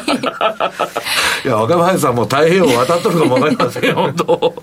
[1.46, 4.54] いや、若林さんも太平洋渡っとるかもわかりませんよ、本当。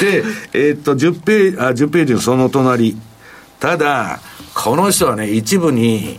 [0.00, 2.96] で、えー、っと、10ページ、あ、10ページのその隣。
[3.60, 4.18] ただ、
[4.52, 6.18] この人はね、一部に、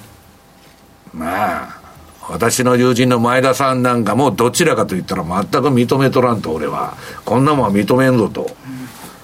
[1.13, 1.82] まあ、
[2.29, 6.95] 私の友人の前田さんなんかもどちらかと言ったら全く認めとらんと俺は。
[7.25, 8.49] こんなもんは認めんぞと、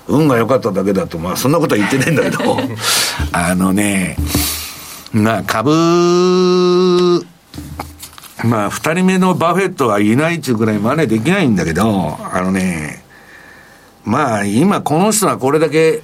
[0.08, 2.58] 運が良かっただけだとまあそんなことは言ってねえんだけど。
[3.32, 4.18] あのね
[5.12, 7.26] まあ株
[8.44, 13.04] まあ二人目のバフェットはいないっていうぐらい真似できないんだけどあのね
[14.06, 16.02] まあ今この人がこれだけ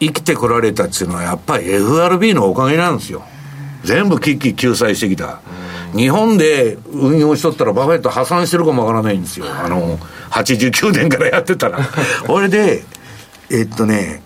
[0.00, 3.24] 生きてこられたっていうのはやっぱり FRB のおかげなんですよ。
[3.84, 5.40] 全部危機救済してきた。
[5.94, 9.46] 日本で運用しとったらバフェット破産してるかもわからないんですよ。
[9.48, 9.98] あの、
[10.30, 11.78] 89年からやってたら。
[12.26, 12.82] これで、
[13.50, 14.22] えっとね、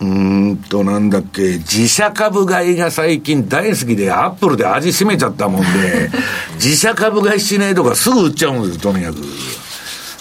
[0.00, 6.10] うんと、なんだっけ、自社株買いが最近大好きで、アップルで味しめちゃったもんで、
[6.56, 9.16] 自社株買いしないとかすぐ売っちゃうんですとにかく。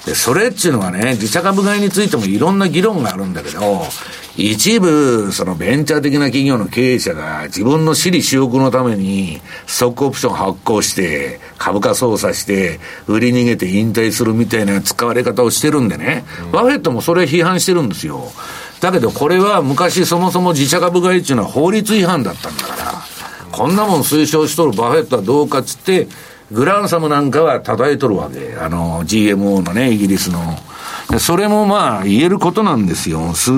[0.06, 3.84] で、それっていうのはね、自社株買いについてもいろんな議論があるんだけど、
[4.36, 18.32] 一部、そのベンチャー的な企業の経営者が自分の私利私欲のためにストックオプション発行して株価操作して売り逃げて引退するみたいな使われ方をしてるんでね、バフェットもそれ批判してるんですよ。
[18.82, 22.94] だけどこれは昔そもそも自社株買いっていうのは法律違反だったんだから、
[23.52, 26.08] こんなもん推奨しとるバフェットはどうかっつって、
[26.54, 28.56] グランサムなんかは叩いとるわけ。
[28.56, 30.40] あの、GMO のね、イギリスの。
[31.20, 33.34] それもまあ言えることなんですよ。
[33.34, 33.52] す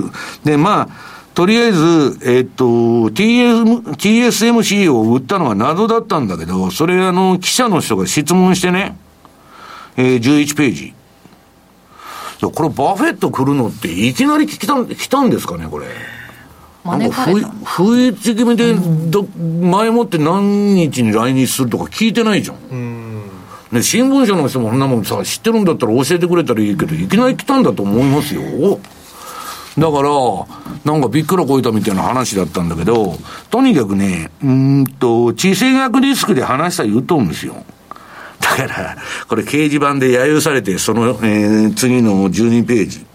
[0.44, 0.90] で、まあ、
[1.34, 8.98] とりあえず、えっと、TM、TSMC を売ったのは謎だったんだけど、それあの、記者の人が質問してね、
[9.98, 10.94] えー、11ページ。
[12.42, 15.88] これバフェット来るのっていきなり来た来たんですかね、これ。
[16.86, 18.76] なんか不不意気味で、
[19.10, 22.58] ど前もって何日に来日するとか聞いてないじゃん。
[22.72, 23.06] うん
[23.72, 28.80] ね、新聞社の人もそんなもんさ、知ってるんだったら教えてくれたらいいけど、いきなり来たんだと思いますよ。
[29.78, 30.10] だから、
[30.86, 33.18] なんかびっくらこいたみたいな話だったんだけど、
[33.50, 37.56] とにかくね、うんと、地政学リスクで話したら言うと思うんですよ。
[38.40, 38.96] だから、
[39.28, 43.06] これ掲示板で揶揄されて、その、えー、次の12ページ。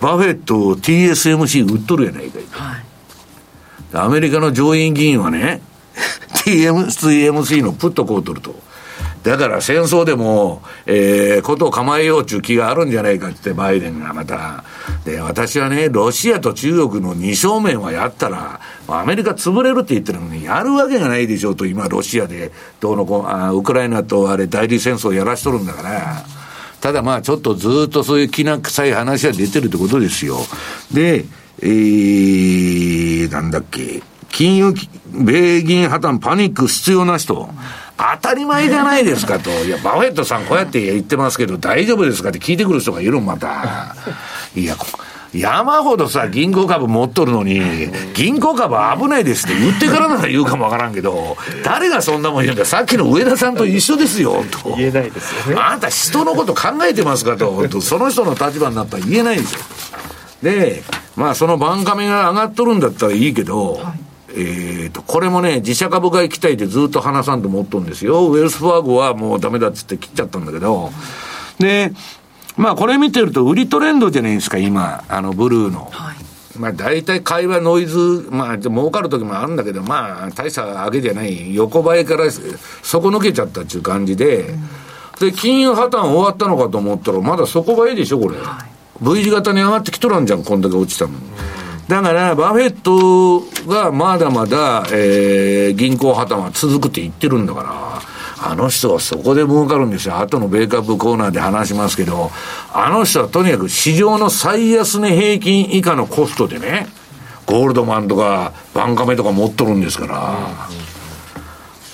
[0.00, 2.58] バフェット TSMC 売っとるやないかいと。
[2.58, 2.84] はい、
[3.92, 5.60] アメリカの上院議員はね、
[6.44, 8.54] TMC のプットこうとると。
[9.22, 14.64] だから戦争でも、えー、ことを構えようという気があるんじゃないかって、バイデンがまた。
[15.04, 26.37] で、私はね、ロシアと中国の二正面はやったら、アメリカ潰れるって言ってるのに、やるわけがないでしょうと、今、ロシアで、どうのこあ、ウクライナとあれ、代理戦争をやらしとるんだから。
[26.80, 30.38] ただまあ、ちょっとずっとそういうきな臭い話は出てるってことですよ。
[30.92, 31.24] で、
[31.60, 34.74] えー、なんだっけ、金融、
[35.10, 37.48] 米銀破綻パニック必要な人。
[37.96, 39.50] 当たり前じゃないですかと。
[39.50, 43.96] いや、バフェットさんこうやって言ってますけど、大丈夫ですかって聞いてくる人がいるまた。
[44.54, 44.76] いや、
[45.34, 47.60] 山ほどさ、銀行株持っとるのに、
[48.14, 54.76] 銀行株危ないですって言ってからなら言うかもわからんけど、誰がそんなもん言うんださっきの上田さんと一緒ですよ、と。
[54.76, 55.60] 言えないですよね。
[55.60, 59.60] あなた人のこと考えてますかと、その人の立場になったら言えないんですよ。
[60.42, 60.82] で、
[61.16, 68.28] まあそのバンカメが上がっとるんだったらいいけど、はいえっ、ー、と、これもね、自社株買い期待でずっと話さんと思っとんですよ。
[68.28, 70.90] ウェルスファーゴはもうダメだっつって切っちゃったんだけど、
[71.58, 71.92] で、
[72.58, 75.88] まあこれ見てると売りトレンドじゃないですか、今、あの、ブルーの。
[75.90, 76.16] はい。
[76.58, 88.36] まあ大体会話ノイズ、まあ儲かる時もあるんだけど、まあ大した上げじゃない、横ばいから底抜けちゃったっていう感じで、うん、で、金融破綻終わったのかと思ったら、まだ底ばいでしょ、これ。
[88.38, 91.12] はい、V 字型に上がってきとらんじゃん、こんだけ落ちたの。
[91.12, 91.18] うん
[91.88, 98.02] だから、バフェットがまだまだ、えー、銀行破綻は続くって言ってるんだから、
[98.40, 100.18] あの人はそこで儲かるんですよ。
[100.18, 102.30] 後のベーカップコーナーで話しますけど、
[102.72, 106.86] あの人はとにかく市場の最安値平均以下のコストでね、
[107.46, 110.68] ゴールドマンとかバンカメとか持っとるんですから。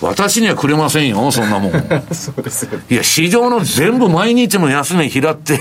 [0.01, 1.73] 私にはくれませんよ、そんなもん。
[2.13, 5.59] そうですよ、いや、市場の全部毎日の安値拾って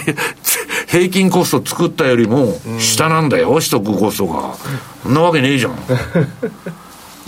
[0.88, 4.56] 平均コスト作ったよりも下なんだよ、取得コストが。
[5.04, 5.76] そんなわけねえじゃん。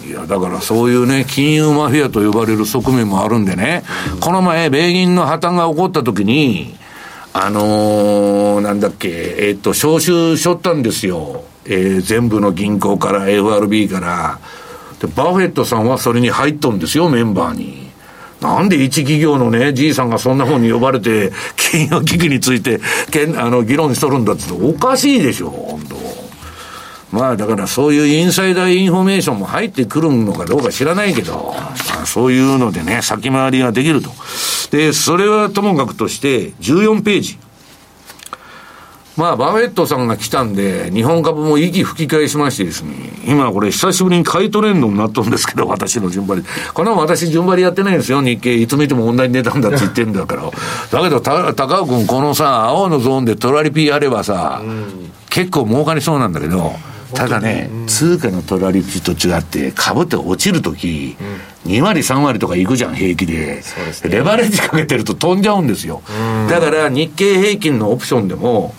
[0.08, 3.84] いや、だからそういうね、金融マフィアと呼ばれる側面もあるんでね、
[4.20, 6.76] この前、米銀の破綻が起こった時に、
[7.34, 11.44] あのー、なんだっけ、えー、っと、招集しょったんですよ。
[11.66, 14.40] えー、全部の銀行から FRB から。
[15.02, 17.86] で、バフェットさんはそれに入っとんですよ、メンバーに。
[18.42, 22.80] なんで一企業のね、じいさんがそんな方に呼ばれて、金融危機について、
[23.12, 26.05] けんあの、議論しとるんだっておかしいでしょ、本当
[27.16, 34.12] まあだからそういうインサイダーインフォメーションも入ってくるのかどうか知らないけど、まあ、そういうのでね、先回りができると。
[34.72, 37.40] で、それはともかくとして、14ページ。
[39.16, 42.94] まあ、バフェットさんが来たんで、日本株も息吹き返しましてですね、
[43.26, 46.44] 今これ久しぶりに買いトレンドになっとるんですけど、 私の順張り。
[46.74, 48.54] これは私順張りやってないんですよ、日経。
[48.54, 50.44] いつ見ても同じ値段だって言ってんだから。
[50.44, 54.62] だけど、た高尾君、このさ、青のゾーンでトラリピやればさ、
[55.30, 56.74] 結構儲かりそうなんだけど、
[57.16, 61.16] ただね、通貨のトラリピと違って、株って落ちるとき、
[61.66, 63.64] 2割、3割とかいくじゃん、平気で。
[64.04, 66.02] レバレッジかけてると飛んじゃうんですよ。
[66.50, 68.76] だから日経平均のオプションでも、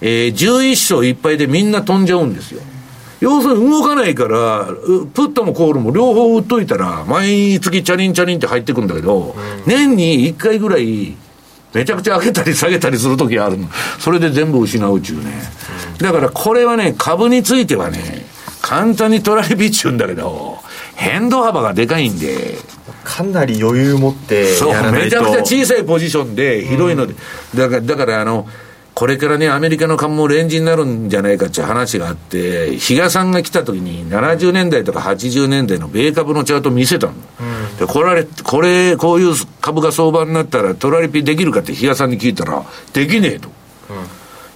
[0.00, 2.60] えー、11勝1敗でみんな飛んじゃうんですよ。
[3.20, 4.66] 要するに動かないから、
[5.14, 11.16] プットもコールも両方売っといたら、毎月チャリンチャリンって入ってくんだけど、年に1回ぐらい、
[11.74, 13.68] めちゃくちゃ上げたり下げたりするときあるの。
[13.98, 15.32] それで全部失うっちゅうね。
[15.98, 18.26] だからこれはね、株についてはね、
[18.60, 20.58] 簡単に取られびっちゅうんだけど、
[20.94, 22.58] 変動幅がでかいんで。
[23.04, 27.14] かなり余裕持ってそう、めちゃくちゃ小さいポジションで、広いので。
[27.54, 28.46] だから、だからあの、
[28.94, 37.14] これからね、アメリカの株もレンジになるんじゃないかっていう話があって、比嘉さんが来た時に70年代とか80年代の米株のチャート見せたの。
[37.14, 42.62] うん、でこれ、これ、こういう株が相場になったらトラリピできるかって比嘉さんに聞いたら、
[42.92, 43.48] できねえと。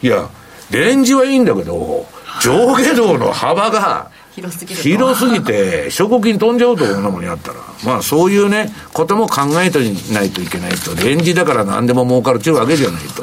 [0.03, 0.28] うん、いや、
[0.70, 2.07] レンジはいいんだけど、
[2.43, 7.61] 上下動の幅が、広すぎ広すぎて、証拠金飛んじゃうと、こんなもんやったら。
[7.87, 9.78] まあ、そういうね、ことも考えて
[10.12, 10.95] ないといけないと。
[10.95, 13.22] レンジだから何でも儲かるっていうわけじゃないと。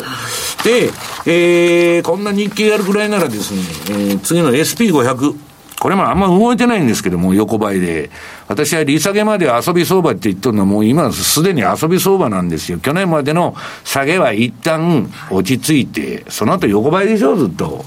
[0.68, 0.90] で、
[1.28, 5.36] えー、こんな日経やるくらいならですね、えー、次の SP500。
[5.80, 8.10] これもあんま動いてないんですけども、横ばいで。
[8.48, 12.80] 私は利下げまで遊び相場って言っとるのはもう今すでに遊び相場なんですよ。
[12.80, 17.86] 去年までの下げは一旦落ち着いて、その後横ばいでしょ、ずっと。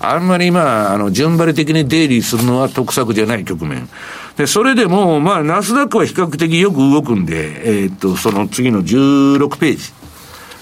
[0.00, 3.88] あんまり今、あの、順張り的に出入りするのは得策じゃない局面。
[4.36, 9.92] で、それでも、まあ、ナスダックは比較的よく動くんで、えー、っと、その次の16ページ。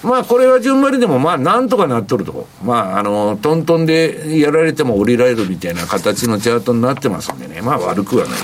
[0.03, 2.47] まあ、これは順張りでも、まあ、なんとかなっとると。
[2.63, 7.61] まあ、あの、トントンでやられても降りられるみたいな形のチャートになってますんでね。
[7.61, 8.39] まあ、悪くはない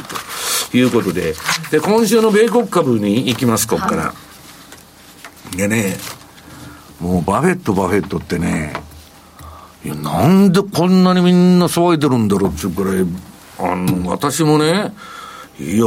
[0.71, 1.33] ということで。
[1.71, 4.13] で、今週の米国株に行きます、ここから。
[5.55, 5.97] でね、
[7.01, 8.73] もう、バフェット、バフェットってね、
[9.85, 13.05] いや、なんでこんなにみんな騒いでるんだろうっていうくらい、
[13.59, 14.91] あの、私もね、
[15.59, 15.85] いや、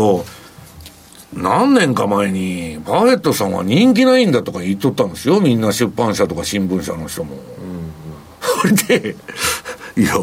[1.34, 5.40] 何年か前に、バフェットさんは人気ないんだとか言っとったんですよ。
[5.40, 7.36] みんな出版社とか新聞社の人も。
[8.40, 9.16] それで、
[9.96, 10.14] いや、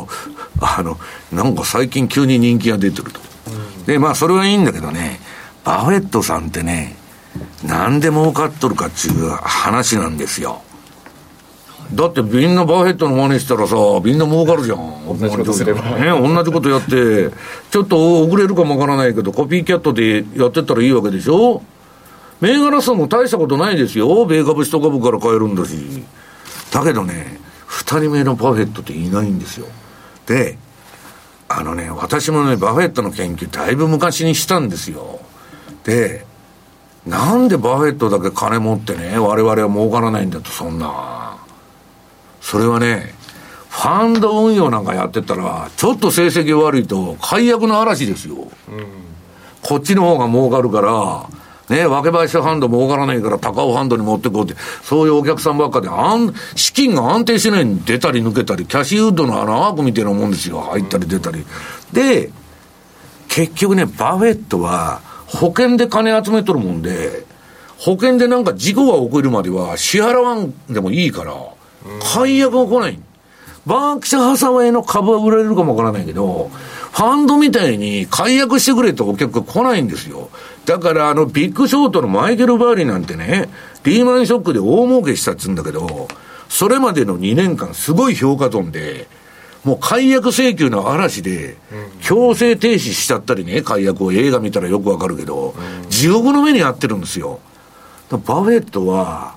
[0.62, 0.98] あの、
[1.34, 3.20] なんか最近急に人気が出てると。
[3.86, 5.20] で、まあそれはいいんだけどね、
[5.66, 6.96] バフェットさんってね、
[7.64, 10.62] なんで儲かっとるかっていう話なんですよ。
[11.94, 15.06] だってみんなバーヘッドの真似したらさ、みんな儲かるじゃん。
[15.08, 15.82] 同じことすれば。
[15.98, 17.32] ね、同じことやって、
[17.70, 21.62] ちょっと遅れるかもわからないけど、コピーキャットでやってったらいいわけでしょ？
[22.42, 24.26] 銘柄数も大したことないですよ。
[24.26, 26.04] 米株一株から買えるんだし。
[26.72, 29.68] だけどね、二人目のバフェットっていないんですよ。
[30.26, 30.58] で、
[31.48, 35.20] あのね、私もね、バフェットの研究だいぶ昔にしたんですよ。
[35.84, 36.26] で、
[37.06, 41.35] なんでバフェットだけ金持ってね、我々は儲からないんだと、そんな。
[42.46, 43.12] それはね、
[43.70, 48.36] ファンド運用なんかやってたら、ちょっと成績悪いと、解約の嵐ですよ。
[48.36, 48.48] うん、
[49.64, 60.60] こっちの方が儲かるから、ね、若林ファンド儲からないから高尾ファンドに持ってこうって、そういうお客さんばっかで、あん、資金が安定しないに出たり抜けたり、キャシーウッドの穴ークみたいなもんですよ。
[60.60, 61.44] 入ったり出たり。
[61.92, 62.30] で、
[63.28, 67.26] 結局ね、バフェットは保険で金集めとるもんで、
[67.80, 71.34] 保険でなんか事故が起こるまでは支払わんでもいいから、
[72.02, 73.00] 解約が来ない。
[73.66, 76.52] バークシャハサウェイの株は売られるかもわからないけど、
[76.92, 80.30] ファンドみたいに解約してくれとお客が来ないんですよ。
[80.66, 83.50] だからあのビッグショートのマイケル・バーリーなんてね、
[83.84, 86.08] リーマンショックで大儲けしたっつうんだけど、
[86.48, 89.08] それまでの2年間すごい評価損で、
[89.64, 91.58] もう解約請求の嵐で、
[92.02, 95.56] 強制停止しちゃったりね、解約を映画見たらよくわかるけど、
[95.90, 97.40] 地獄の目に遭ってるんですよ。
[98.12, 99.36] バフェットは、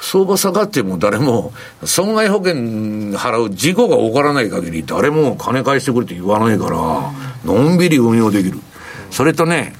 [0.00, 1.52] 相場下がっても誰も
[1.84, 7.12] 損害保険払う事故が起こらない限り誰も金返してくれって言わないから、
[7.44, 8.58] のんびり運用できる。
[9.10, 9.74] それとね、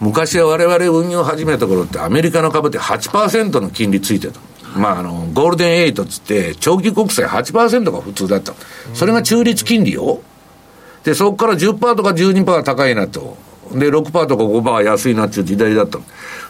[0.00, 4.40] 昔は我々運用始めた頃ってアメリカの株って8%の金利ついてた。
[4.76, 8.52] まあ、あの、ゴールデンエイトつって、長期国債8%が普通だった。
[8.92, 10.20] それが中立金利よ。
[11.02, 13.38] で、そこから10%とか12%高いなと。
[13.72, 15.98] で、6%とか5%は安いなっていう時代だった。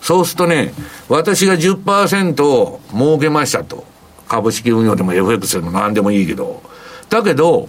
[0.00, 0.72] そうするとね、
[1.08, 3.84] 私が10%儲けましたと。
[4.28, 6.62] 株式運用でも FX でも何でもいいけど。
[7.08, 7.68] だけど、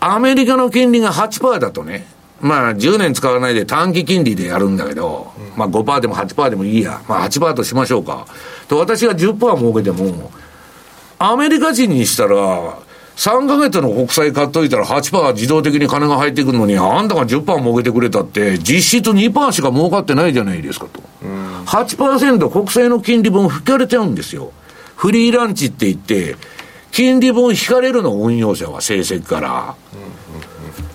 [0.00, 2.06] アメリカの金利が8%だとね、
[2.40, 7.02] まあ10年使わないで短期金利でやるんだけど、まあ5%でも8%でもいいや。
[7.06, 8.26] まあ8%としましょうか。
[8.68, 10.30] と私が10%儲けても、
[11.18, 12.78] アメリカ人にしたら、
[13.20, 21.02] 3ヶ月の国債買っといたら8%自動的に金が入ってくるのに、あんたが10%儲けてくれたって、実質2%しか儲かってないじゃないですかと。
[21.66, 24.52] 8%国債の金利分引かれちゃうんですよ。
[24.96, 26.36] フリーランチって言って、
[26.92, 29.74] 金利分引かれるの、運用者は成績から。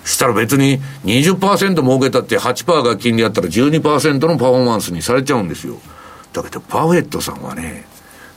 [0.04, 5.76] したら別に20%儲けたって8%が金利あったら12%のパフォーマンスにされちゃうんですよ。
[6.32, 7.86] だけど、パフェットさんはね、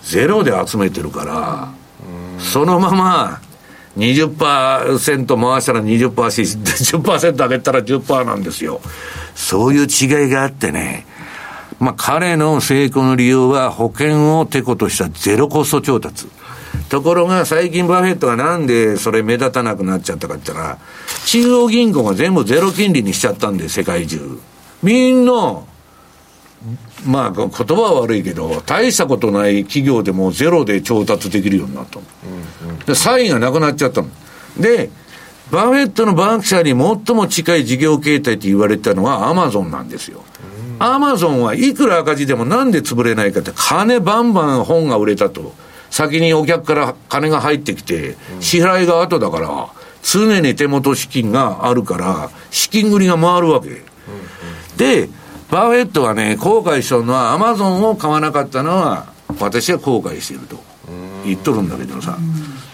[0.03, 1.69] ゼロで集めてるから、
[2.37, 3.48] そのまま
[3.97, 8.81] 20%回したら20%し、10%上げたら10%なんですよ。
[9.35, 11.05] そういう違いがあってね、
[11.79, 16.27] まあ彼の成功の理由は保険をてことしたゼロコスト調達。
[16.89, 20.77] ところが最近バフェットがなんでそれ目立たなくなっちゃったかって言ったら、
[21.25, 24.39] 中央銀行が全部ゼロ金利にしちゃったんで、世界中。
[24.83, 25.59] みんな、
[27.05, 32.05] まあ言葉は悪いけど、大したことない企業でもゼロで調達できるようになったの。
[32.63, 34.09] うんうん、で、差異がなくなっちゃったの。
[34.57, 34.89] で、
[35.51, 40.23] バフェットのバークシャーに最も近い事業形態って言われたのはアマゾンなんですよ。
[40.79, 45.53] アマゾンはいくら赤字でもなんで潰れないかって、金バンバン本が売れたと。
[45.89, 49.69] 先にお客から金が入ってきて、支払いが後だから、
[50.03, 53.83] 常に手元資金があるから、資金繰りが回るわけ。
[54.77, 55.09] で、
[55.51, 59.07] バフェットはね、後悔したのは、アマゾンを買わなかったのは、
[59.39, 60.57] 私は後悔していると
[61.25, 62.17] 言っとるんだけどさ。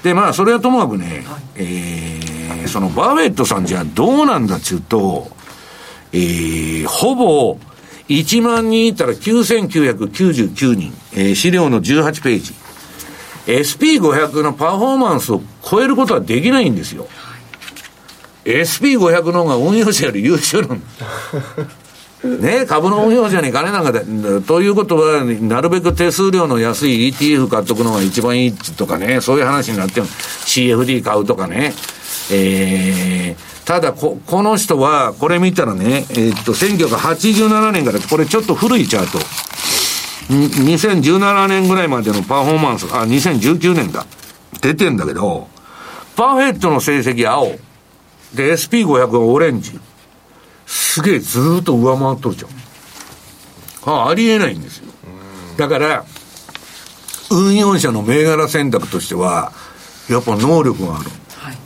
[0.03, 1.23] で、まあ、それはともかくね、
[1.55, 5.29] えー、そのバフェットさんじゃどうなんだっちゅうと、
[6.11, 7.57] えー、ほぼ、
[8.07, 12.53] 1万人いたら9999人、えー、資料の18ページ。
[13.47, 17.07] SP500 のパフォーマンスを超えることはできないんですよ。
[18.43, 20.85] SP500 の方が運用者より優秀なんだ。
[22.39, 24.01] ね、株の運用者に金なんかで、
[24.41, 31.73] ということは、なるべく手数料の安い ETF 買っとくのが一番いいとかね、そういう話になっても、CFD 買うとかね、
[32.31, 39.19] えー、ただこ、この人は、これ見たらね、えー、っと、1987年から、これちょっと古いチャート。
[40.27, 44.05] 2017年ぐらいまでのパフォーマンス、あ、2019年だ。
[44.61, 45.47] 出てんだけど、
[46.15, 47.55] パーフェットの成績青。
[48.33, 49.79] で、SP500 がオレンジ。
[50.65, 52.51] すげえずーっと上回っとるじゃん。
[53.87, 54.85] あありえないんですよ。
[55.57, 56.05] だから、
[57.31, 59.51] 運用者の銘柄選択としては、
[60.09, 61.09] やっぱ能力がある。
[61.37, 61.57] はい、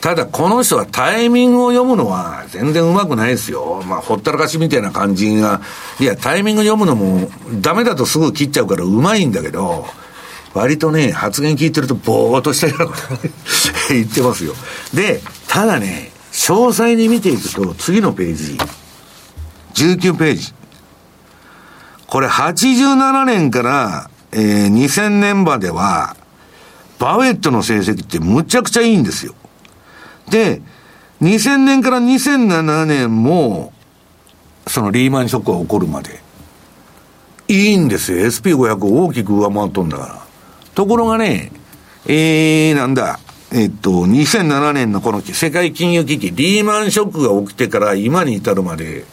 [0.00, 3.82] ただ、この人はタイミングを読むのは全然うまくないですよ。
[3.86, 5.60] まあ、ほったらかしみたいな感じが、
[6.00, 7.30] いや、タイミング読むのも
[7.60, 9.86] ダメだとすぐ切っちゃうからうまいんだけど、
[10.54, 13.28] 割とね、発言聞いてるとぼーっとしたようなこ と
[13.90, 14.54] 言ってますよ。
[14.94, 16.07] で、ただね、
[16.38, 18.58] 詳細に見ていくと、次のページ、
[19.74, 20.54] 19ページ。
[22.06, 26.16] これ87年から、えー、2000年までは、
[27.00, 29.34] バウェットの成績ってむちゃくちゃいいんですよ。
[30.30, 30.62] で、
[31.20, 33.72] 2000年から2007年も、
[34.68, 36.20] そのリーマンショックが起こるまで、
[37.48, 38.18] いいんですよ。
[38.24, 40.26] SP500 大きく上回っとんだから。
[40.76, 41.50] ところがね、
[42.06, 43.18] えー、なんだ、
[43.50, 49.04] えっと、2007年のこの世界金融危機、リーマンショックが起きてから今に至るまで、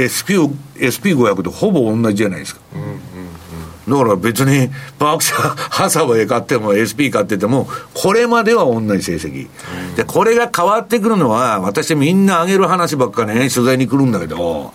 [0.00, 0.40] SP、
[0.76, 2.62] SP500 とほぼ同じじゃないですか。
[2.74, 9.48] うんうんうん、だから別に、バークシャー・ハサウェイ買っても SP 買ってても、これまでは同じ成績。
[9.90, 14.72] うん、で、これが変わってくるのは、私みんな上げる話ばっかね、取材に来るんだけど、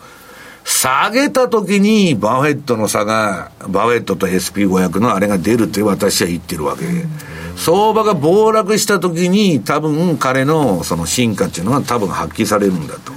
[0.63, 6.85] 下げた時にバフェットの差が、バフェットと SP500 のあれが出るって私は言ってるわけ。
[6.85, 13.11] うん相場が暴落した時に多分彼のその進化っていうのは多分発揮されるんだと。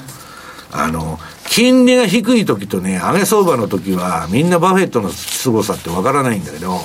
[0.72, 1.18] あの、
[1.48, 6.80] 金利が低い時とね、上げ相場の時はみんなバフェットの凄さってわからないんだけど、はい、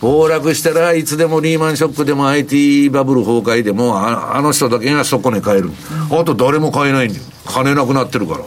[0.00, 5.68] 暴落したらいつでもリーマンショックでも IT バブル崩壊でもああの人だけがそこに買える。
[6.10, 7.24] うん、あと誰も買えないんだよ。
[7.46, 8.44] 金なくなってるから。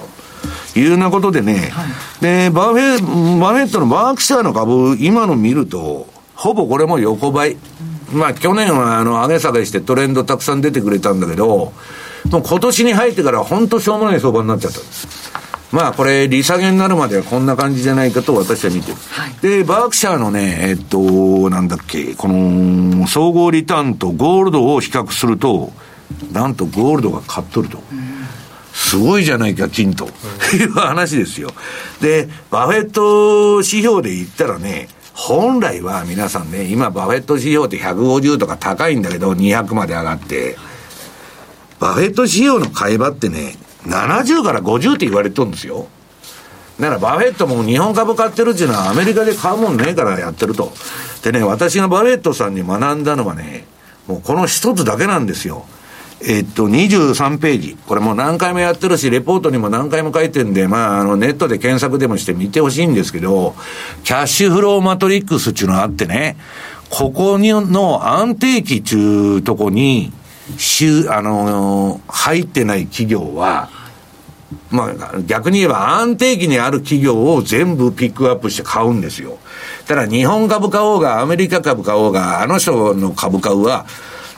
[0.75, 7.53] いうようなことでね、はい、で、バフェ、バフェットのバークシャーの株、今の見ると、ほぼこれも横ばい。
[7.53, 11.73] うんまあ去年はあの上げ下げしてトレンドたくさん出てくれたんだけど、
[12.31, 15.27] もう今年に入ってから本当しょうもない相場になっちゃったんです。
[15.71, 18.97] まあこれ、利下げになるまではこんな感じじゃないかと私は見てる。
[19.11, 25.73] はい、で、バークシャーのね、えっと、なんだっけ、この、総合リターンとゴールドを比較すると、
[26.31, 27.81] なんとゴールドが勝っとると。
[28.73, 30.07] すごいじゃないか、金と。
[30.55, 31.51] いう話ですよ。
[31.99, 34.87] で、バフェット指標で言ったらね、
[35.17, 40.55] 本来は皆さんね、今バフェット指標って150とか高いんだけど、200まで上がって、
[41.79, 43.55] バフェット指標の買い場ってね、
[43.87, 45.87] 70から50って言われてるんですよ。
[46.79, 50.71] だからバフェットも日本株買ってるっていうのはアメリカで買うもんねえからやってると。
[51.23, 53.65] でね、私がバフェットさんに学んだのはね、
[54.05, 55.65] もうこの一つだけなんですよ。
[56.21, 57.77] えっと、23ページ。
[57.85, 63.55] これもう何回もやってるし、レポートにも何回も書いてんで、まあ、あの、ネットで検索でもして見てほしいんですけど、
[64.03, 66.37] キャッシュフローマトリックスっていうのがあってね、
[66.89, 70.11] ここにの安定期っていうとこに、
[71.09, 73.69] あの、入ってない企業は、
[74.71, 79.37] まあ、逆に言えば安定期にある企業を全部ピックアップして買うんですよ。
[79.87, 83.85] ただ日本株買おうが、アメリカ株買おうが、あの人の株買うは、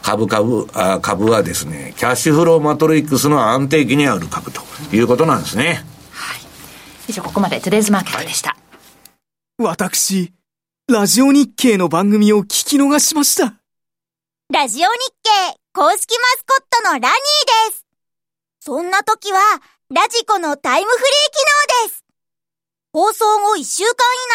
[0.02, 4.62] 株株、あ株はですね、キャッシュフローマトリックスの安定期にある株と
[4.94, 5.86] いうことなんですね。
[6.12, 6.40] はい。
[7.08, 8.58] 以上、ここまでトゥデイズマーケットでした。
[9.58, 10.34] 私、
[10.88, 13.56] ラジオ日経の番組を聞き逃しました。
[14.52, 14.88] ラジオ日
[15.24, 17.10] 経公式マスコットのラニー
[17.70, 17.86] です。
[18.60, 19.40] そんな時は、
[19.92, 22.04] ラジコのタイムフリー機能です。
[22.92, 23.92] 放送後1週間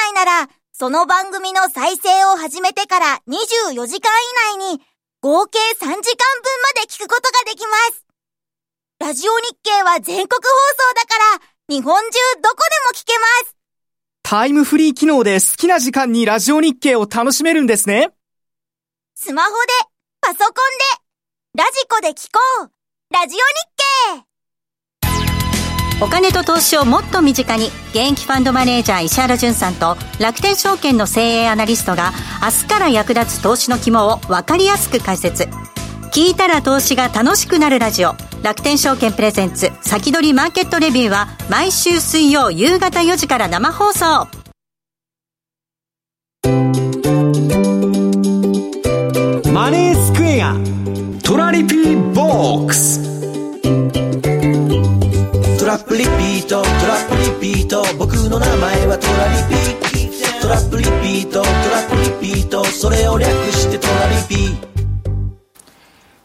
[0.09, 4.11] 以内なら、その番組の再生を始めてから24時間
[4.57, 4.81] 以内に、
[5.25, 6.03] 合計3時間分ま
[6.83, 8.05] で聞くことができます。
[9.01, 12.57] ラジオ日経は全国放送だから、日本中どこ
[12.93, 13.57] でも聞けます。
[14.23, 18.11] タイムフリー機能で好きな時間にラジオ日経を楽しめるんですね。
[19.15, 19.57] スマホで、
[20.21, 20.53] パソコン
[21.57, 22.71] で、ラジコで聞こう。
[23.11, 24.27] ラジオ日経。
[26.01, 27.66] お金と投資をもっと身近に。
[27.91, 32.12] 現役ファンドマネージャー石原潤さんと楽天証券の精鋭アナリストが
[32.43, 35.45] 明日から役立つ投資の肝を分かりやすく解説。
[36.12, 38.15] 聞いたら投資が楽しくなるラジオ。
[38.43, 44.29] 楽天証券プレゼンツ先取りマーケットレビューは毎週水曜夕方4時から生放送。
[49.53, 50.57] マネースクエア。
[51.23, 53.04] トラリピボックス。
[55.75, 64.57] トラップリピートトラップリピート僕の名前はトラリピトラップリピートトラップリピートそれを略してトラリピ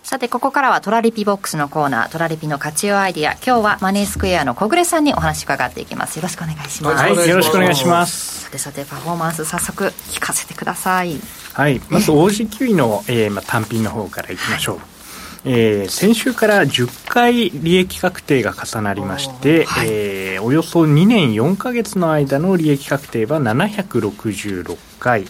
[0.04, 3.34] さて、ここからはトラリピボックスのコーナー、トラリピの活用アイディア。
[3.34, 6.18] 今日はマネースクエアの小暮さんにお話伺っていきます。
[6.18, 7.04] よろしくお願いします。
[7.04, 8.44] はい、よろしくお願いします。
[8.46, 11.20] さてさて、パフォーマンス早速聞かせてください。
[11.54, 14.99] はい、まず OG9 の、えーまあ、単品の方からいきましょう。
[15.46, 25.26] えー、先週から10回利益確定が重なりまして、はい、えー、およそ2年4か月の間の利益確定は766回、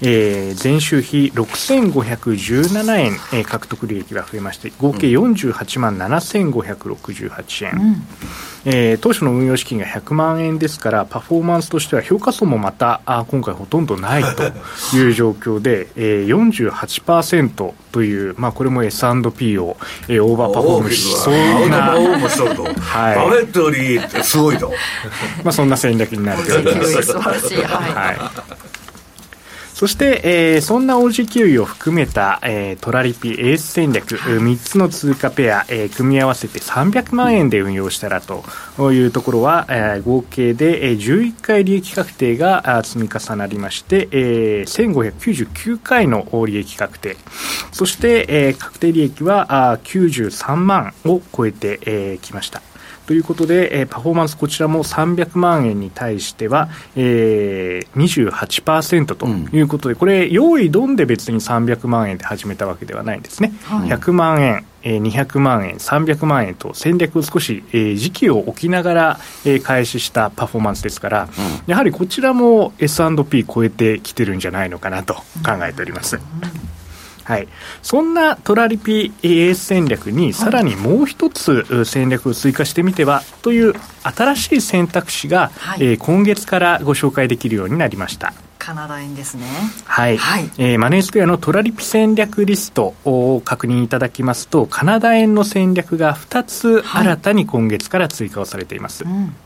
[0.00, 8.02] えー、前週比6517円、えー、獲得利益が増えまして合計48万7568円、うん。
[8.64, 14.42] えー、当初の運用資金が100万円ですからパフォーマンスとしては評価損もまたあ今回ほとんどないと
[14.96, 19.76] いう状況で、えー、48%という、まあ、これも S&P を、
[20.08, 21.34] えー、オーバーパフォームしそう
[21.68, 24.72] な、はい、バフェットよりすごいと、
[25.44, 27.02] まあ、そんな戦略になっております。
[27.02, 28.71] 素晴らしい、はい
[29.82, 38.44] そして、えー、そんな OG キウイを含めた、えー、トラリピエース戦略、3つの通貨ペア、えー、組み合わせて300万円で運用したらと
[38.92, 47.16] いうところは、えー、合計で、えー、11回利益確定が積み重なりまして、えー、1599回の利益確定、
[47.72, 52.71] そして、えー、確定利益はあ93万を超えてき、えー、ました。
[53.06, 75.22] ということで、えー、パフォーマンスこちらも300万円に対しては、えー、28%ということで、これ用意どんで別に300万円で始めたわけではないんですね、はい、100万円え200万円、300万円と戦略を少し、え時期を置きながら、え開始したパフォーマンスですから、うん、やはりこちらも S&P 超えてきてるんじゃないのかなと考
[75.62, 76.16] えております。
[76.16, 76.81] うん
[77.24, 77.48] はい、
[77.82, 88.32] そんなトラリピ AS 戦略にさらにもう一つ戦略を追加してみてはという新しい選択肢が、はい、えー、今月からご紹介できるようになりました。
[88.58, 89.44] カナダ円ですね。
[89.84, 90.16] はい。
[90.16, 99.02] はい、えー、マネースクエアのトラリピ戦略リストを確認いただきますと、カナダ円の戦略が2つ新たに今月から追加をされています。
[99.02, 99.36] はいうん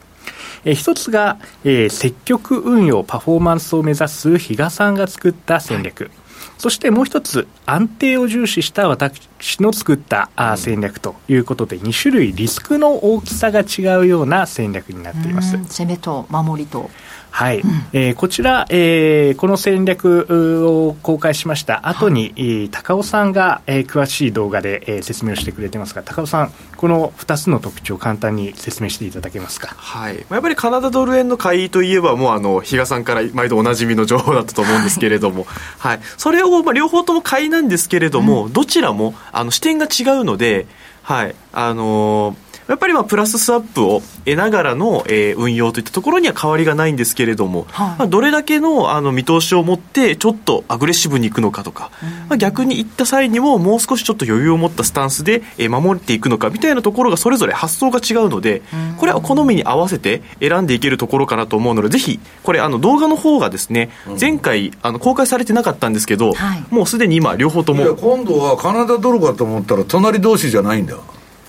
[0.67, 6.11] えー、一つが、えー、積極運用パフォーマンスを目指す比嘉さんが作った戦略、はい、
[6.59, 9.29] そしてもう一つ、安定を重視した私
[9.61, 15.59] の作ったあ戦略ということで、2種類リスクの大きさが違うような戦略になっています。
[15.59, 16.91] 攻めと守りと。
[17.37, 20.27] はい、うん、えー、こちら、えー、この戦略
[20.67, 35.47] を公開しました後に、はい、高尾さんが、えー、詳しい動画で、えー、説明をしてくれてますが高尾さんこの2つの特徴を簡単に説明していただけますか、はい、やっぱりカナダドル円の買いといえばもうあの比嘉さんから毎度おなじみの情報だったと思うんですけれども、
[35.79, 40.67] はい、それを、まあ、両方とも買いなんですけれども、うん、どちらもあの視点が違うので、
[41.03, 41.35] はい。
[41.53, 51.91] あのーやっぱりまあプラススワップを得ながらの、えー、運用といったところには変わりがないんですけれども、はい、まあ、どれだけのあの見通しを持ってちょっとアグレッシブにいくのかとか、
[52.29, 58.63] まあ、逆に行った際にももう少しちょっと余裕を持ったスタンスで、えー、守っていくのかみたいなところがそれぞれ発想が違うので、
[58.99, 63.91] これは好みに合わせて選んでいけるところかなと思うのでぜひこれあの動画の方がですね、
[64.21, 67.95] 前回あの公開されてなかったんですけど、はい、もうすでに今両方とも。
[67.95, 70.97] 今度はカナダドルかと思ったら隣同士じゃないんだ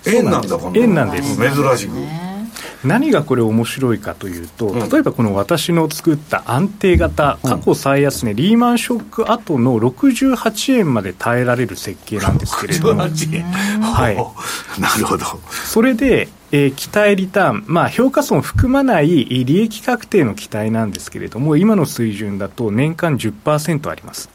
[0.05, 1.37] 円なんだ円なんです。
[1.37, 1.91] 珍しく。
[2.83, 13.07] 何がこれ面白いかというと、例えばこの私の作った安定型過去最安値、リーマンショック後の68円まで耐えられる設計なんですけれども、は
[14.11, 14.15] い、
[14.79, 15.25] なるほど。
[15.51, 24.29] それでえー、期待リターン、まあ、評価損を含まない利益確定の期待なんですけれども、今の水準だと年間10%あります。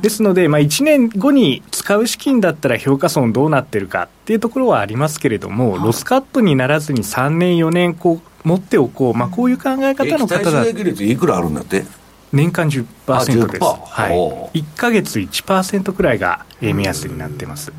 [0.00, 11.84] ですので、まあ、1年後に使う資金だったら評価損どうなってるかっていうところはありますけれども、ロスカットにならずに3年、4年こう持っておこう、まあ、こういう考え方の方だ率いくらあるんだって？
[12.32, 17.72] 年間10%です、はい、1か月1%くらいが目安になってます。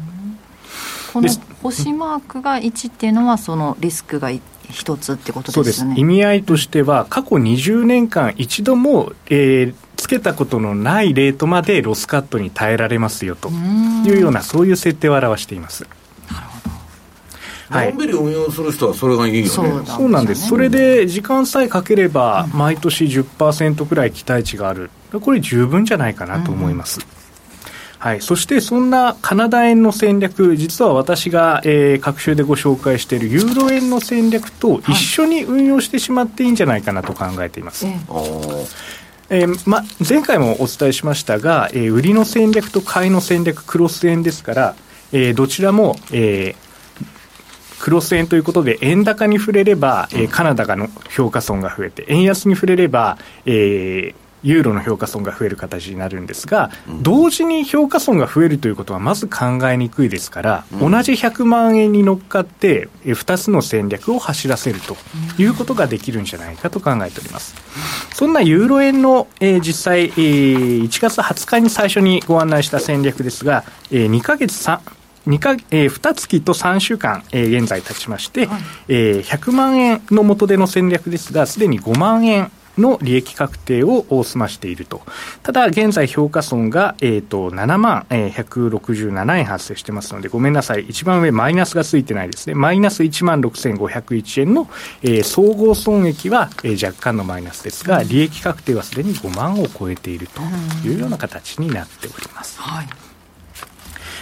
[1.14, 1.30] この
[1.62, 4.32] 星マークが1っていうのは、そのリスクが
[4.70, 5.64] 一つってことですね。
[5.74, 6.00] そうです。
[6.00, 15.86] 意味合いとしては、過去20年間、一度も、えー、つけたことのないレートまでロスカットに耐えられますよというような、そういう設定を表しています。
[17.70, 19.50] はい、のんびり運用する人はそれがいいよね。
[19.86, 27.00] そうなんです、それで時間さえかければ、毎年10%くらい期待値がある、これ十分じゃないかなと思います。
[27.00, 27.21] うん
[28.02, 37.86] はい、そしてそんなカナダ円の戦略、実は私が、えー、各週でご紹介しているユーロ円の戦略と一緒に運用してしまっていいんじゃないかなと考えています。
[37.86, 37.96] はい
[39.30, 44.76] えーま、前回もお伝えしましたが、えー、売りの戦略と買いの戦略、クロス円ですから、
[45.14, 64.96] えー、どちらも、えー、クロス円ということで、円高に触れれば、えー、カナダがの評価損が増えて、円安に触れれば、えー、ユーロの評価損が増える形になるんですが、うん、同時に評価損が増えるということはまず考えにくいですから、うん、同じ100万円に乗っかって、2つの戦略を走らせると
[65.42, 67.56] いうことができるんじゃないかと考えております。
[68.14, 74.80] そんなユーロ円の、えー、実際、えー、1月20日に最初にご案内した戦略ですが、えー、2ヶ月3、
[75.28, 82.52] 2か、えー、2月と3週間、えー、現在経ちまして、はい、えー、100万円の元での戦略ですが、すでに5万円
[82.82, 85.02] の利益確定を済ましていると。
[85.44, 90.86] ただ、現在評価損が、えーと、7万、えー、167円発生してますので、ごめんなさい。
[90.90, 92.56] 一番上、マイナスがついてないですね。
[92.56, 94.70] マイナス1万6501円の、
[95.04, 100.42] えー、総合損益は、えー、若干のマイナスですが、利益確定はすでに5万を超えていると
[100.88, 102.60] いうような形になっております。
[102.60, 103.11] はい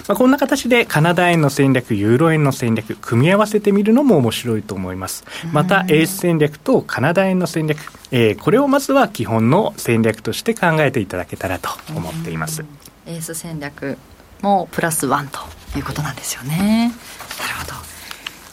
[0.07, 5.23] まあ、こんな形でカナダ円の戦略、ユーロ円の戦略、組み合わせてみるのも面白いと思います。
[5.51, 7.79] また、エース戦略とカナダ円の戦略、
[8.11, 12.65] えー、これをまずは基本の戦略として考えていただけたらと思っています。
[13.05, 13.97] エース戦略
[14.41, 15.39] もプラスワンと
[15.77, 16.91] いうことなんですよね。
[17.39, 17.89] なるほど。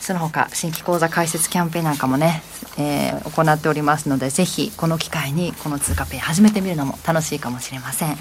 [0.06, 2.40] その他新規講座開設キャンペーンなんかもね、
[2.78, 8.16] えー、行っておりますのでぜひこの機会にこの通貨ペイ始めてみるのも楽しいかもしれません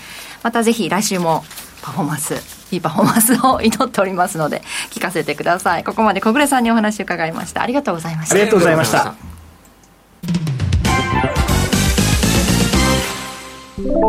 [0.46, 1.44] またぜひ来週も
[1.82, 2.36] パフォーマンス
[2.72, 4.62] いいパフォーマンスを祈っておりますので
[4.92, 5.84] 聞かせてください。
[5.84, 7.64] ここまで小暮さんにお話を伺いました。
[7.64, 8.36] ありがとうございました。
[8.36, 9.16] ありがとうございました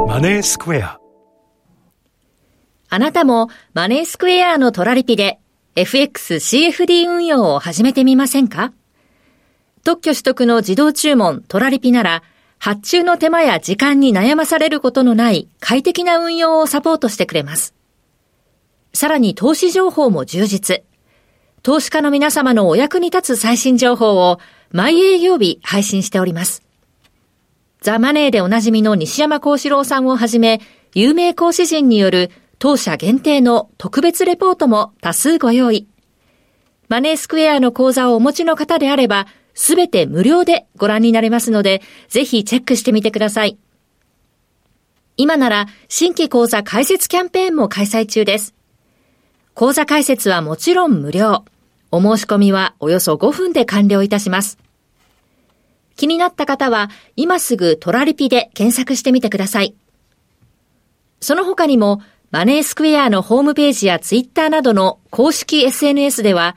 [0.07, 1.01] マネースクエア。
[2.91, 5.39] あなたもマネースクエアのトラリピで
[5.75, 8.75] FXCFD 運用を始めてみませんか？
[9.85, 12.23] 特許取得の自動注文トラリピなら
[12.59, 17.75] 発注の手間や時間に悩まされることのない快適な運用をサポートしてくれます。
[18.93, 20.83] さらに投資情報も充実。
[21.63, 24.41] 投資家の皆様のお役に立つ最新情報を
[24.73, 26.63] 毎営業日配信しております。
[27.83, 30.61] ザ・マネーでおなじみの西山幸四郎さんをはじめ、
[30.95, 35.87] 有名講師陣による当社限定の特別レポートも多数ご用意。
[36.89, 39.27] マネースクエアの講座をお持ちの方であれば、
[39.57, 43.59] すべて無料でご覧になれますので、ぜひチェックしてみてください。
[45.17, 48.55] 今なら新規講座開設キャンペーンも開催中です。
[49.55, 51.45] 講座開設はもちろん無料。
[51.91, 54.59] お申し込みはおよそ5分で完了いたします。
[55.97, 59.75] 気になった方は今すぐトラリピで検索してみてください。
[61.21, 66.57] その他にもマネースクエアのホームページやツイッターなどの公式 SNS では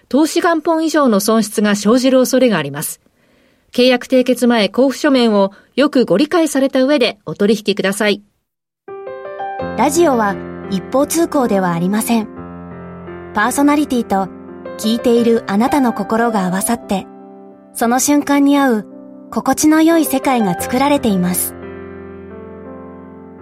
[0.11, 2.99] 投資元本以上の損失が生じる恐れがあります。
[3.71, 8.21] 契約締結前交付書面をよくご理解された上でお取引ください。
[9.77, 10.35] ラジオは
[10.69, 12.27] 一方通行ではありません。
[13.33, 14.27] パーソナリティと
[14.77, 17.07] 聞いているあなたの心が合わさって、
[17.73, 18.87] その瞬間に合う
[19.31, 21.55] 心地の良い世界が作られています。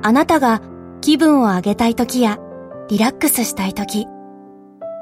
[0.04, 0.62] あなたが
[1.02, 2.38] 気分を上げたい時や
[2.90, 4.06] リラックスしたい時、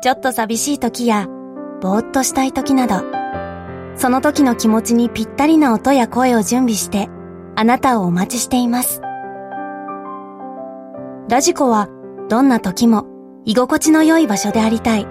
[0.01, 1.27] ちょっと寂しい時や
[1.81, 3.03] ぼーっとしたい時など、
[3.95, 7.09] その時の気持ちにぴったりな音や声を準備して、
[7.55, 9.01] あなたをお待ちしています。
[11.29, 11.89] ラジコは、
[12.29, 13.05] どんな時も、
[13.45, 15.05] 居心地の良い場所でありたい。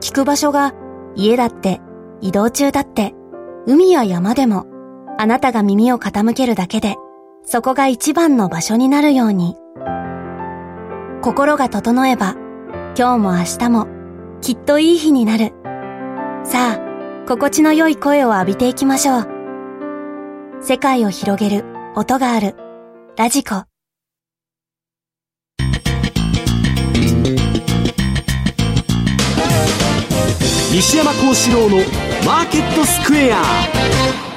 [0.00, 0.72] 聞く場所が、
[1.14, 1.80] 家だって、
[2.20, 3.14] 移動中だって、
[3.66, 4.66] 海や山でも、
[5.18, 6.96] あなたが耳を傾けるだけで、
[7.44, 9.56] そこが一番の場所になるように。
[11.22, 12.34] 心が整えば、
[12.98, 13.93] 今日も明日も、
[14.44, 15.54] きっといい日になる。
[16.44, 19.26] さあ、心地の良い声を浴びていきましょう。
[20.60, 21.64] 世界を広げる
[21.96, 22.54] 音がある。
[23.16, 23.64] ラジコ。
[30.74, 31.76] 西山幸四郎の
[32.26, 34.33] マーケットスクエア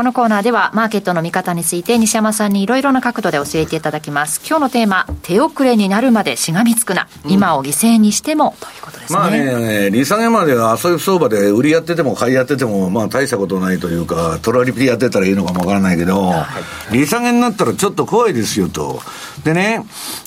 [0.00, 4.40] このコーナーではマーケットの見方について西山さんにいろいろな角度で教えていただきます。
[4.48, 7.06] 今日のテーマ、手遅れになるまでしがみつくな。
[7.28, 9.18] 今を犠牲にしても、ということですね。
[9.18, 16.46] まあね、利下げまでは遊び相場で売りやってても買いやってても、まあ大したことないというか、トラリピやってたらいいのかもわからないけど、は
[16.90, 19.02] い、利下げになったらちょっと怖いですよと。
[19.44, 19.84] でね、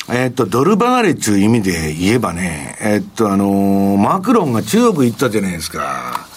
[0.07, 6.31] えー、っと、ドル離れっていう意味で言えばね、えー、っと、あのー、マクロンが中国行ったじゃないですか。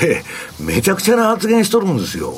[0.00, 0.22] で、
[0.60, 2.34] めちゃくちゃな発言しとるんですよ。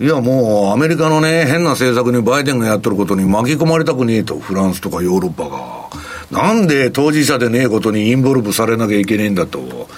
[0.00, 5.90] いや、もう、アメリカのね、変な政策にバイデンがやっとることに巻き込まれたくねえと、フランスとかヨーロッパが。
[6.30, 9.88] なんで当事者でねえことにインボルブされなきゃいけねえんだと。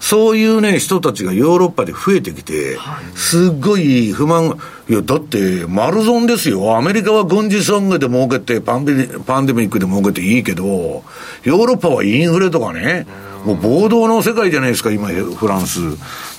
[0.00, 2.76] そういうね、人たちがヨーロッパで増えてきて、
[3.14, 4.58] すっごい不満、
[4.88, 6.76] いや、だって、丸損ですよ。
[6.76, 13.06] アメリカは軍事損害で儲けて、パンデパンデミックで儲けていいけど、ヨーロッパはインフレとかね、
[13.44, 15.80] もう暴動の世界じゃないですか、今、フランス。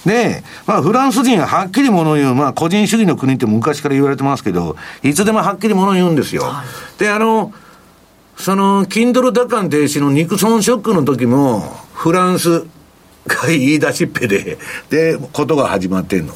[0.06, 6.44] で、まあ、フランス人ははっきり物言う、まあ、個人主義の国って昔から言われてますけど、いつでもはっきり物言うんですよ。
[6.98, 7.53] で、あの、
[8.38, 11.61] その、キンドル打艦停止のニクソンショックの時も、
[11.94, 12.65] フランス
[13.27, 14.57] が言い出しっぺで、
[14.90, 16.34] で、ことが始まってんの。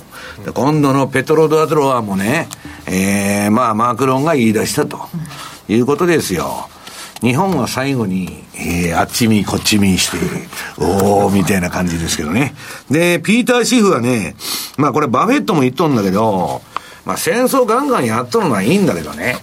[0.53, 2.47] 今度のペトロドアドロワーもね、
[2.85, 5.09] えー、まあ、マクロンが言い出したと
[5.67, 6.69] いうことですよ。
[7.21, 10.17] 日本は最後に、えー、あっち見、こっち見して、
[10.77, 12.55] おー、みたいな感じですけどね。
[12.89, 14.35] で、ピーター・シフはね、
[14.77, 16.61] まあこれバフェットも言っとんだけど、
[17.05, 19.37] まあ戦争ガンガンやっとるのはいいんだけどね。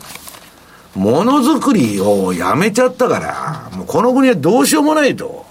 [0.94, 5.44] ものづくりをやめちゃったから、もうこの国はどうしようもないと。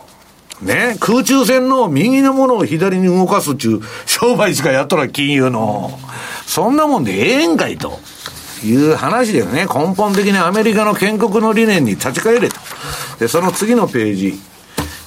[0.61, 5.99] ね、空中戦の右のものを左に動かすっちゅう商売しかやっとら金融の。
[6.47, 7.99] そんなもんでええんかいと。
[8.63, 12.55] いう話でね、根本的にアメリカの建国の理念に立ち返れと。
[13.19, 14.39] で、その次のページ。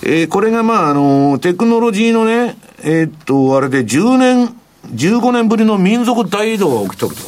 [0.03, 4.57] えー、これがまあ、あの、テクノロジーのね、えー、っと、あれで10年、
[4.95, 7.23] 15年ぶりの民族大移動が起きとると。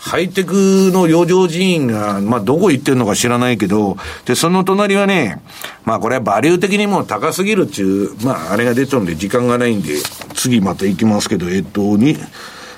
[0.00, 5.42] ハイテクの余剰人員が、まあ、どこ行ってんのか知らないけど、で、その隣はね、
[5.84, 9.96] まあ、これはバリュー的にも高すぎるっちゅう、まあ、あれが出てるんで時間がないんで、
[10.34, 12.16] 次また行きますけど、えっと、に、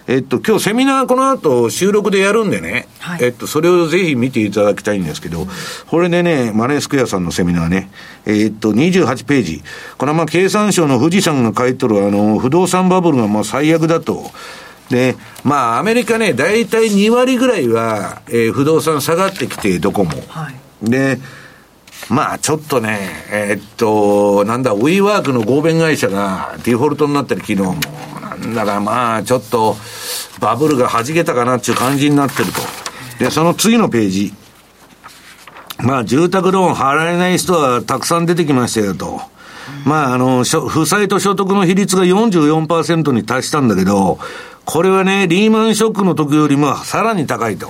[0.08, 5.46] えっと、今日セミナーこの後収録でやるんでね、はい、えっと、それをぜひ見ていただきたいんですけど、
[5.88, 7.90] これでね、マネースクエアさんのセミナーね、
[8.26, 9.62] えっと、28ページ。
[9.98, 14.30] これはまあ経産省の富士山が書いとるあの、不動産バブルがまあ最悪だと。
[14.90, 20.10] で、まあ、アメリカね、大体2割ぐらいは、えー、不動産下がってきて、どこも。
[20.28, 21.18] はい、で、
[22.08, 22.98] まあ、ちょっとね、
[23.30, 27.74] えー、っと、なんだ、ウィーワークの合弁会社がデフォルトになったり、昨日も。
[28.20, 29.76] なんだかまあ、ちょっと、
[30.40, 32.60] バブルが弾けたかなっていう感じになってると。
[33.18, 34.34] で、その次のページ。
[35.78, 39.20] まあ、住宅ローン払えない人はたくさん出てきましたよと。
[39.84, 44.18] まあ、あの、負債と所得の比率が44%に達したんだけど、
[44.64, 47.68] これはね、リーマンショックの時よりもさらに高いと。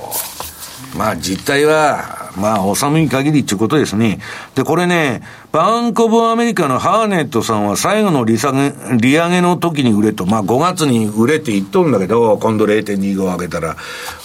[0.96, 4.18] まあ実態は、まあ、収め限りっていうことですね。
[4.54, 5.22] で、これね、
[5.52, 13.76] バンコブアメリカのハーネットさんは最後の利下げ、利上げの時に売れと、まあ5月に売れって言っとるんだけど、今度0.25上げたら、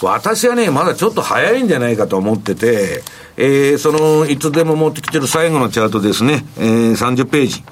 [0.01, 3.03] 私はね、まだちょっと早いんじゃないかと思ってて、
[3.35, 7.63] えー、その、いつでも持ってきてる最後のチャートですね、えー、30ページ。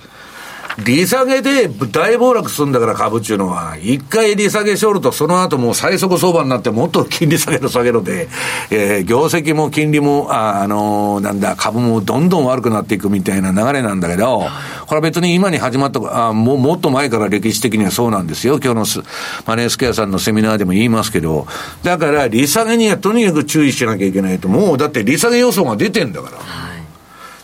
[0.84, 8.28] 利下げで大暴落するんだから株っていうのは、一回利下げしおると、その後もう最速相場になって、もっと金利下げる下げるで、
[8.72, 14.44] えー、業績も金利も、あ、あのー、なんだ、株もどんどん悪くなっていくみたいな流れなんだけど、
[14.86, 18.60] これは別に今に始まった、あももっと前から歴史的にはそうなんですよ。
[18.62, 19.04] 今日の
[19.46, 21.48] マネースケアさんのセミナーでも言いますけど、
[21.84, 26.38] だから利下げにはとにかく注意しなきゃいけないと、もうだって利下げ予想が出てんだから。
[26.38, 26.44] は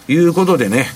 [0.09, 0.87] い、いうことでね、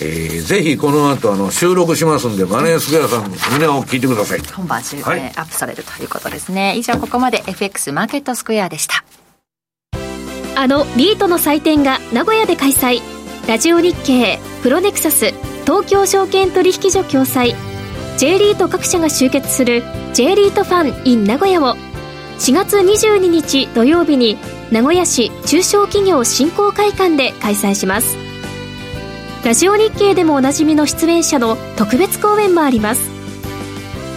[0.00, 4.40] えー、ぜひこの後あの収録しますんでマネースクエアさんのセミナーを聞いてください。
[4.40, 6.76] 本番中で、はい、アップされるということですね。
[6.76, 9.04] 以上ここまで FX マーケットスクエアでした。
[10.56, 13.00] あのリートの祭典が名古屋で開催。
[13.48, 15.32] ラジオ日経プロネクサス
[15.64, 17.54] 東京証券取引所共催。
[18.16, 21.76] J リート各社が集結する J リートファン in 名古屋を。
[22.38, 24.36] 4月22日土曜日に
[24.72, 28.23] 名古屋市中小企業振興会館で開催します
[29.44, 33.10] ラジオ日経でもおなじみの出演者の特別講演もあります。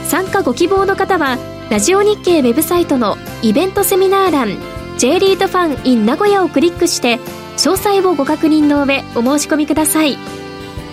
[0.05, 1.37] 参加ご希望の方は
[1.69, 4.57] ラジオ日経ウェブサイトのイベントセミナー欄
[4.97, 7.17] J リートファン in 名古屋をクリックして
[7.57, 10.17] 詳細をご確認の上お申し込みください。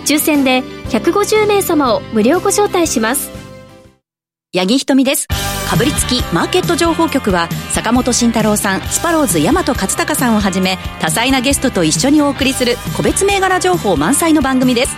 [0.05, 3.31] 抽選で150名様を無料ご招待します。
[4.53, 5.29] 八木ひとみです。
[5.69, 14.95] かぶりつきマーケット情報局は坂本慎太郎さんスパローズ大和勝孝さんをはじめ多彩なゲストと一緒にお送りする個別銘柄情報満載の番組です。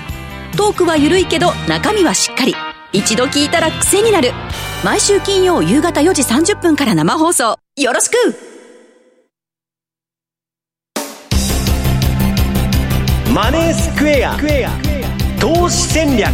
[0.58, 2.56] トークは緩いけど中身はしっかり。
[2.94, 4.32] 一度聞いたら癖になる
[4.84, 7.58] 毎週金曜夕方4時30分から生放送。
[7.78, 8.16] よろしく!
[13.34, 14.38] マネースクエア。
[15.40, 16.32] 投資戦略。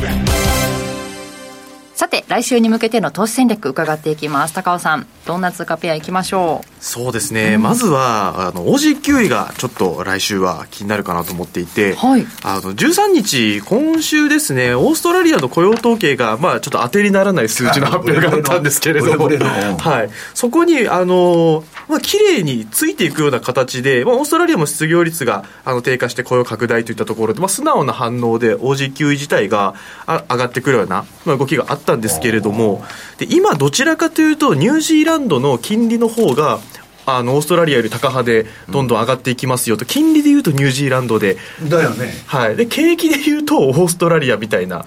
[2.04, 4.54] さて、来週に向けての投資戦略伺っていきます。
[4.54, 6.84] 高尾さん、どんな通貨ペアいきましょう？
[6.84, 20.10] そうですね、うん、まずは、あの、OG9 位がちょっと来週は気になるかなと思っていて、はい、あの、13日、今週ですね、オーストラリアの雇用統計が、まあ、ちょっと当てにならない数字の発表があったんですけれども、はい。
[20.34, 29.76] そこに、あの、まあ、綺麗についていくような形で、まあ、オーストラリアも失業率があの低下して雇用拡大といったところで、まあ、素直な反応で OG9 位自体が
[30.06, 32.84] あ上がってくるような、まあ、動きがあったんですけれども、
[33.18, 36.60] で今、どちらかというと、ニュージーランドの金利の方が、
[37.06, 41.38] あのオーストラリアより高派でどんどん上がっていきますよと、金利でいうとニュージーランドで。
[41.68, 44.86] だよね、はい、で景気でいうとオーストラリアみたいな。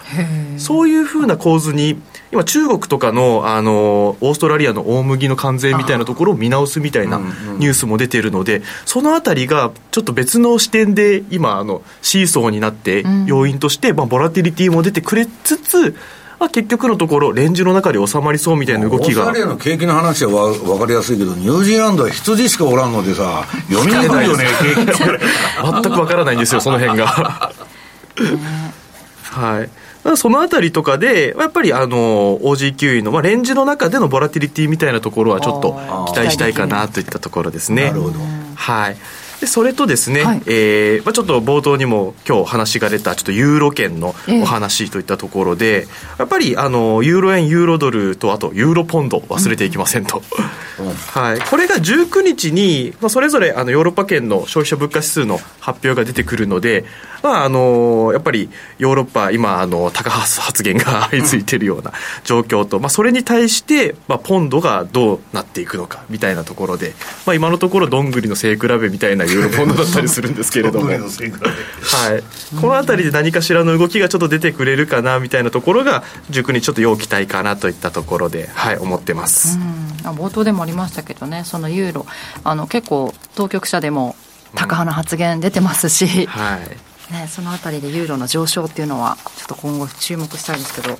[0.58, 2.00] そういうふうな構図に
[2.32, 7.18] 今中国とかのあのオーストラリアの大麦の関税みたいなところを見直すみたいな
[7.58, 15.94] ニュースも出ているので、そのあたりがちょっと別の視点で今あのシーソーになって要因として、まあ、ボラティリティも出てくれつつ
[16.38, 19.22] まあ、結局のところ、レンジの中で収まりそうみたいな動きが。
[19.22, 27.52] オーストラリアの景気の話はわ分かりやすいけど、ニュージーランドは羊しかおらんのでさ、読みにくいよね、景気 全く分からないんですよ、その辺が。
[29.22, 29.70] はい。
[30.16, 35.74] そのあたりとかで、やっぱりあの OG9 位の、まあ、レンジの中でのボラティリティみたいなところはちょっと
[36.12, 37.86] 期待したいかなといったところですね。
[37.86, 38.20] なるほど。
[38.54, 38.96] はい。
[39.40, 50.22] でそれとですね、はい、えー、まあ、ちょっと冒頭にも今日話が出たちょっとユーロ圏のお話といったところで、えー、やっぱりあのユーロ円ユーロドルとあとユーロポンド忘れていきませんと、
[50.80, 56.84] うん、はい、これが19日に、まあ、それぞれあのヨーロッパ圏の消費者物価指数の発表が出てくるので、
[57.22, 58.48] まあ、あのやっぱり
[58.78, 61.92] ヨーロッパ今あの高発発言が相次いているような
[62.24, 66.94] 状況と、まあ、それに対して、まあ、ポンドがどうなっていくのかみたいなところで、
[67.26, 70.86] まあ、今のところどんぐりの背比べみたいなユーロポンドだったりするんですけれども。
[70.86, 70.98] はい、
[72.60, 79.58] この辺りで何かしらの動きがちょっと出てくれるかなみたいなところが塾にちょっと要期待かなといったところで、はい、思ってます、
[80.02, 82.06] 冒頭でもありましたけどねそのユーロ。
[82.44, 84.16] あの結構当局者でも
[84.54, 87.12] 高派な発言出てますし、うん、はい。
[87.12, 90.98] ね、その辺りでユーロの上昇っていうのはちょっと今後注目したいですけど。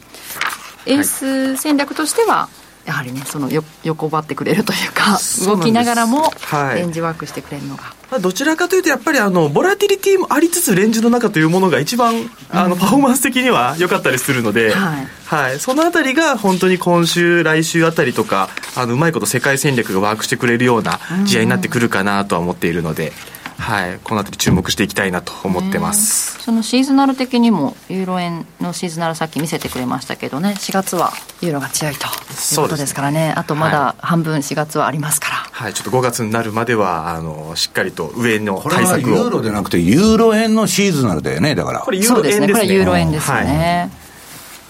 [0.86, 2.48] エース戦略としては、
[2.87, 6.31] やはりねそのよ横ばってくれるというか動きながらも
[6.75, 12.15] レンジワークしてくれるのが、はい、どちらかというとやっぱりあのボラティリティもありつつレンジの中というものが一番
[12.51, 23.13] あのパフォーマンス的には良かったりするので、はい、はい、そのあたりが本当に今週来週あたりとかあのうまいこと世界戦略がワークしてくれるような試合になってくるかなとは思っているので。
[23.59, 33.33] はい、この辺り注目していきたいなと思ってます、そのシーズナル的にもユーロ円のシーズナルさっき見せてくれましたけどね4月はユーロが強いということですからね。
[33.37, 39.03] あとまだ半分4月はありますから、はい、はい、ちょっと5月になるまではあのしっかりと上の対策を。
[39.03, 41.81] これはユーロでなくてユーロ円のシーズナルだよねだから。
[41.81, 42.47] これユーロ円ですね。
[42.53, 44.06] これユーロ円ですよね、はい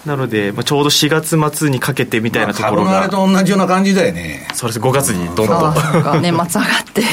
[0.07, 4.47] なので、まあ、ちょうど4月末にかけてみたいなところが、まあ、株と同じような感じだよね。
[4.53, 4.79] そうです。
[4.79, 6.21] 5月にどんどん。
[6.21, 7.03] 年末上がって。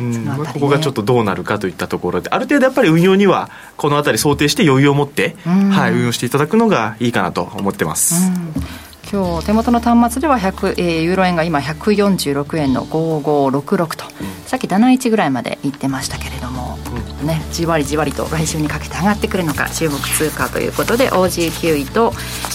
[0.00, 0.24] うん。
[0.24, 8.30] まあ、ここがちょっとどうなるかといったところである程度やっぱり運用にはこの辺り想定して余裕を持って、はい、運用していただくのがいいかなと思ってます。
[9.12, 16.76] 今日手元の端末では100、えー、ユーロ円が今146円の5566と、うん、さっき71ぐらいまでいってましたけれども、
[17.20, 22.12] うん、ね、じわりじわりと来週にかけて上がってくるのか注目通貨ということで OG9 位と、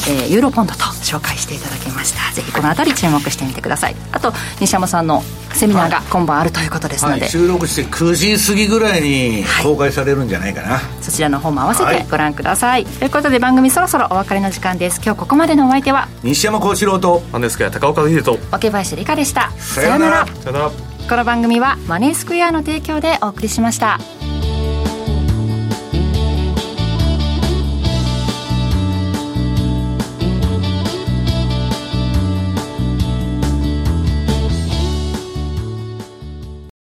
[0.10, 2.34] えー、ユーロポンドと紹介していただきました。
[2.34, 3.96] ぜひこの辺り注目してみてください。
[4.12, 5.24] あと西山さんの
[5.54, 7.22] セミナーが今晩あるということですので、はい。
[7.22, 15.02] はい、収録して9時過ぎぐらいに公開されるんじゃないかな、はい、そちらの方も合わせてご覧ください、ということで番組そろそろお別れの時間です。
[15.04, 18.40] 今日ここまでのお相手は西山幸四郎と何ですか高岡秀と。
[18.52, 19.52] 桶林理香でした。
[19.52, 20.26] さようなら。
[20.26, 20.72] さよなら。
[20.72, 24.00] この番組はマネースクエアの提供でお送りしました。